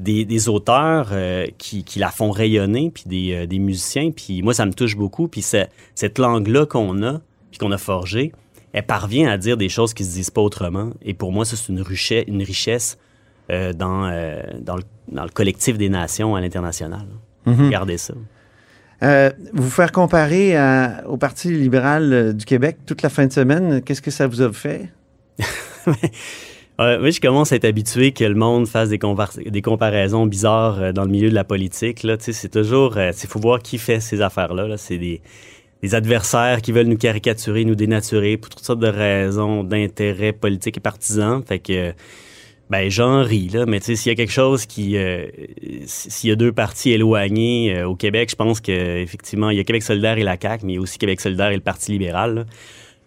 des, 0.00 0.24
des 0.24 0.48
auteurs 0.48 1.10
euh, 1.12 1.46
qui, 1.58 1.84
qui 1.84 1.98
la 1.98 2.10
font 2.10 2.30
rayonner, 2.30 2.90
puis 2.92 3.04
des, 3.06 3.32
euh, 3.34 3.46
des 3.46 3.58
musiciens. 3.58 4.10
Puis 4.10 4.42
moi, 4.42 4.54
ça 4.54 4.66
me 4.66 4.72
touche 4.72 4.96
beaucoup. 4.96 5.28
Puis 5.28 5.42
cette 5.42 6.18
langue-là 6.18 6.66
qu'on 6.66 7.02
a, 7.02 7.20
puis 7.50 7.58
qu'on 7.58 7.72
a 7.72 7.78
forgée, 7.78 8.32
elle 8.72 8.84
parvient 8.86 9.28
à 9.30 9.36
dire 9.38 9.56
des 9.56 9.68
choses 9.68 9.94
qui 9.94 10.04
se 10.04 10.12
disent 10.12 10.30
pas 10.30 10.40
autrement. 10.42 10.90
Et 11.02 11.14
pour 11.14 11.32
moi, 11.32 11.44
ça, 11.44 11.56
c'est 11.56 11.72
une, 11.72 11.82
richesse- 11.82 12.24
une 12.28 12.42
richesse 12.42 12.98
euh, 13.50 13.72
dans, 13.72 14.02
dans, 14.60 14.76
le, 14.76 14.82
dans 15.10 15.24
le 15.24 15.30
collectif 15.30 15.76
des 15.76 15.88
nations 15.88 16.36
à 16.36 16.40
l'international. 16.40 17.06
Mhm. 17.46 17.64
Regardez 17.66 17.98
ça. 17.98 18.14
Euh, 19.02 19.30
vous 19.54 19.70
faire 19.70 19.92
comparer 19.92 20.56
à- 20.56 21.02
au 21.08 21.16
Parti 21.16 21.48
libéral 21.50 22.34
du 22.36 22.44
Québec 22.44 22.76
toute 22.86 23.02
la 23.02 23.08
fin 23.08 23.26
de 23.26 23.32
semaine, 23.32 23.80
qu'est-ce 23.82 24.02
que 24.02 24.10
ça 24.10 24.26
vous 24.26 24.42
a 24.42 24.52
fait? 24.52 24.88
Moi, 26.80 27.10
je 27.10 27.20
commence 27.20 27.52
à 27.52 27.56
être 27.56 27.66
habitué 27.66 28.12
que 28.12 28.24
le 28.24 28.34
monde 28.34 28.66
fasse 28.66 28.88
des, 28.88 28.98
des 28.98 29.62
comparaisons 29.62 30.24
bizarres 30.24 30.80
euh, 30.80 30.92
dans 30.92 31.04
le 31.04 31.10
milieu 31.10 31.28
de 31.28 31.34
la 31.34 31.44
politique. 31.44 32.06
C'est 32.20 32.50
toujours... 32.50 32.96
Il 32.98 33.12
faut 33.12 33.38
voir 33.38 33.60
qui 33.60 33.76
fait 33.76 34.00
ces 34.00 34.22
affaires-là. 34.22 34.66
là. 34.66 34.78
C'est 34.78 34.96
des, 34.96 35.20
adversaires 35.92 36.62
qui 36.62 36.72
veulent 36.72 36.86
nous 36.86 36.96
caricaturer, 36.96 37.66
nous 37.66 37.74
dénaturer 37.74 38.38
pour 38.38 38.48
toutes 38.48 38.64
sortes 38.64 38.80
de 38.80 38.88
raisons 38.88 39.62
d'intérêts 39.62 40.32
politiques 40.32 40.78
et 40.78 40.80
partisans. 40.80 41.42
Fait 41.46 41.58
que... 41.58 41.92
Ben, 42.70 42.88
j'en 42.88 43.24
ris, 43.24 43.48
là, 43.48 43.66
mais 43.66 43.80
s'il 43.80 43.96
y 44.06 44.10
a 44.10 44.14
quelque 44.14 44.30
chose 44.30 44.64
qui... 44.64 44.96
euh, 44.96 45.26
s'il 45.86 46.30
y 46.30 46.32
a 46.32 46.36
deux 46.36 46.52
partis 46.52 46.92
éloignés 46.92 47.74
euh, 47.76 47.88
au 47.88 47.96
Québec, 47.96 48.30
je 48.30 48.36
pense 48.36 48.60
qu'effectivement, 48.60 49.50
il 49.50 49.56
y 49.56 49.60
a 49.60 49.64
Québec 49.64 49.82
solidaire 49.82 50.18
et 50.18 50.22
la 50.22 50.36
CAQ, 50.40 50.64
mais 50.64 50.74
il 50.74 50.76
y 50.76 50.78
a 50.78 50.80
aussi 50.80 50.96
Québec 50.96 51.20
solidaire 51.20 51.50
et 51.50 51.56
le 51.56 51.62
Parti 51.62 51.90
libéral. 51.90 52.46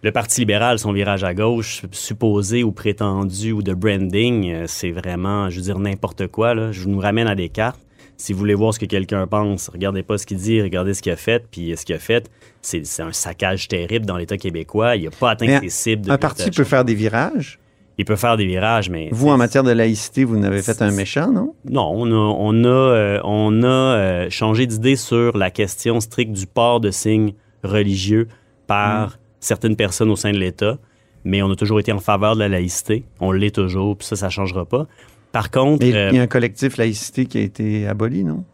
Le 0.04 0.12
Parti 0.12 0.42
libéral, 0.42 0.78
son 0.78 0.92
virage 0.92 1.24
à 1.24 1.32
gauche, 1.32 1.80
supposé 1.92 2.62
ou 2.62 2.72
prétendu 2.72 3.52
ou 3.52 3.62
de 3.62 3.72
branding, 3.72 4.52
euh, 4.52 4.64
c'est 4.66 4.90
vraiment, 4.90 5.48
je 5.48 5.56
veux 5.56 5.62
dire, 5.62 5.78
n'importe 5.78 6.26
quoi. 6.26 6.54
Là. 6.54 6.72
Je 6.72 6.86
nous 6.86 6.98
ramène 6.98 7.26
à 7.26 7.34
des 7.34 7.48
cartes. 7.48 7.80
Si 8.18 8.34
vous 8.34 8.38
voulez 8.38 8.52
voir 8.52 8.74
ce 8.74 8.78
que 8.78 8.84
quelqu'un 8.84 9.26
pense, 9.26 9.70
regardez 9.70 10.02
pas 10.02 10.18
ce 10.18 10.26
qu'il 10.26 10.36
dit, 10.36 10.60
regardez 10.60 10.92
ce 10.92 11.00
qu'il 11.00 11.10
a 11.10 11.16
fait. 11.16 11.46
Puis 11.50 11.74
ce 11.74 11.86
qu'il 11.86 11.94
a 11.94 11.98
fait, 11.98 12.30
c'est 12.60 12.84
un 13.00 13.12
saccage 13.12 13.66
terrible 13.66 14.04
dans 14.04 14.18
l'État 14.18 14.36
québécois. 14.36 14.96
Il 14.96 15.04
n'a 15.04 15.10
pas 15.10 15.30
atteint 15.30 15.46
Mais 15.46 15.60
ses 15.60 15.70
cibles. 15.70 16.02
de 16.02 16.10
Un 16.10 16.18
parti 16.18 16.50
peut 16.50 16.64
faire 16.64 16.84
des 16.84 16.94
virages? 16.94 17.58
Il 17.96 18.04
peut 18.04 18.16
faire 18.16 18.36
des 18.36 18.44
virages, 18.44 18.90
mais... 18.90 19.08
Vous, 19.10 19.30
en 19.30 19.38
matière 19.38 19.62
de 19.62 19.70
laïcité, 19.70 20.24
vous 20.24 20.36
n'avez 20.36 20.60
fait 20.60 20.82
un 20.82 20.90
méchant, 20.90 21.32
non? 21.32 21.54
Non, 21.64 21.90
on 21.94 22.12
a, 22.12 22.14
on 22.14 22.64
a, 22.64 22.68
euh, 22.68 23.20
on 23.24 23.62
a 23.62 23.66
euh, 23.66 24.26
changé 24.28 24.66
d'idée 24.66 24.96
sur 24.96 25.34
la 25.34 25.50
question 25.50 25.98
stricte 26.00 26.32
du 26.32 26.46
port 26.46 26.80
de 26.80 26.90
signes 26.90 27.32
religieux 27.62 28.28
par 28.66 29.16
certaines 29.44 29.76
personnes 29.76 30.10
au 30.10 30.16
sein 30.16 30.32
de 30.32 30.38
l'État, 30.38 30.78
mais 31.24 31.42
on 31.42 31.50
a 31.50 31.56
toujours 31.56 31.80
été 31.80 31.92
en 31.92 31.98
faveur 32.00 32.34
de 32.34 32.40
la 32.40 32.48
laïcité. 32.48 33.04
On 33.20 33.32
l'est 33.32 33.54
toujours, 33.54 33.96
puis 33.96 34.06
ça, 34.06 34.16
ça 34.16 34.26
ne 34.26 34.30
changera 34.30 34.64
pas. 34.64 34.86
Par 35.32 35.50
contre... 35.50 35.84
Euh, 35.84 36.10
il 36.12 36.16
y 36.16 36.18
a 36.18 36.22
un 36.22 36.26
collectif 36.26 36.76
laïcité 36.76 37.26
qui 37.26 37.38
a 37.38 37.40
été 37.40 37.86
aboli, 37.86 38.24
non? 38.24 38.44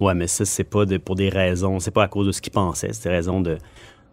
Ouais, 0.00 0.14
mais 0.14 0.26
ça, 0.26 0.44
c'est 0.44 0.64
pas 0.64 0.86
de- 0.86 0.96
pour 0.96 1.14
des 1.14 1.28
raisons, 1.28 1.78
c'est 1.80 1.90
pas 1.90 2.04
à 2.04 2.08
cause 2.08 2.26
de 2.26 2.32
ce 2.32 2.40
qu'ils 2.40 2.52
pensaient, 2.52 2.92
c'est 2.92 3.08
des 3.08 3.14
raisons 3.14 3.40
de, 3.40 3.58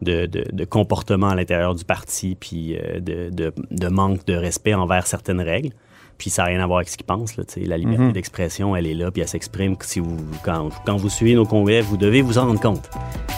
de, 0.01 0.25
de- 0.25 0.45
de 0.51 0.65
comportement 0.65 1.29
à 1.29 1.35
l'intérieur 1.35 1.73
du 1.75 1.85
parti, 1.85 2.35
puis 2.39 2.75
euh, 2.77 2.99
de- 2.99 3.53
de 3.71 3.87
manque 3.87 4.25
de 4.25 4.33
respect 4.33 4.73
envers 4.73 5.07
certaines 5.07 5.41
règles. 5.41 5.69
Puis 6.17 6.29
ça 6.29 6.41
n'a 6.43 6.47
rien 6.49 6.63
à 6.63 6.65
voir 6.65 6.79
avec 6.79 6.89
ce 6.89 6.97
qu'ils 6.97 7.05
pensent. 7.05 7.37
Là, 7.37 7.43
la 7.57 7.77
liberté 7.77 8.01
Mhm. 8.03 8.11
d'expression, 8.11 8.75
elle 8.75 8.87
est 8.87 8.93
là, 8.95 9.11
puis 9.11 9.21
elle 9.21 9.27
s'exprime. 9.27 9.75
Si 9.81 9.99
vous, 9.99 10.17
quand, 10.43 10.69
quand 10.85 10.97
vous 10.97 11.09
suivez 11.09 11.35
nos 11.35 11.45
congrès, 11.45 11.81
vous 11.81 11.95
devez 11.97 12.21
vous 12.21 12.37
en 12.37 12.47
rendre 12.47 12.59
compte. 12.59 12.89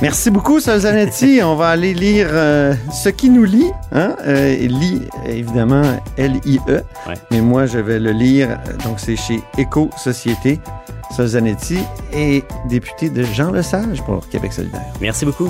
Merci 0.01 0.31
beaucoup, 0.31 0.59
Sol 0.61 0.79
Zanetti. 0.79 1.39
On 1.43 1.55
va 1.55 1.69
aller 1.69 1.93
lire 1.93 2.27
euh, 2.31 2.73
ce 2.93 3.09
qui 3.09 3.29
nous 3.29 3.43
lie. 3.43 3.69
Hein? 3.91 4.15
Euh, 4.25 4.55
lit, 4.55 5.01
évidemment, 5.27 5.81
L-I-E. 6.17 6.81
Ouais. 7.07 7.15
Mais 7.31 7.41
moi, 7.41 7.65
je 7.65 7.79
vais 7.79 7.99
le 7.99 8.11
lire. 8.11 8.57
Donc, 8.85 8.99
c'est 8.99 9.17
chez 9.17 9.41
Éco-Société. 9.57 10.59
Sol 11.15 11.27
Zanetti 11.27 11.79
est 12.13 12.45
député 12.69 13.09
de 13.09 13.23
Jean 13.23 13.51
Lesage 13.51 14.01
pour 14.03 14.27
Québec 14.29 14.53
solidaire. 14.53 14.85
Merci 15.01 15.25
beaucoup. 15.25 15.49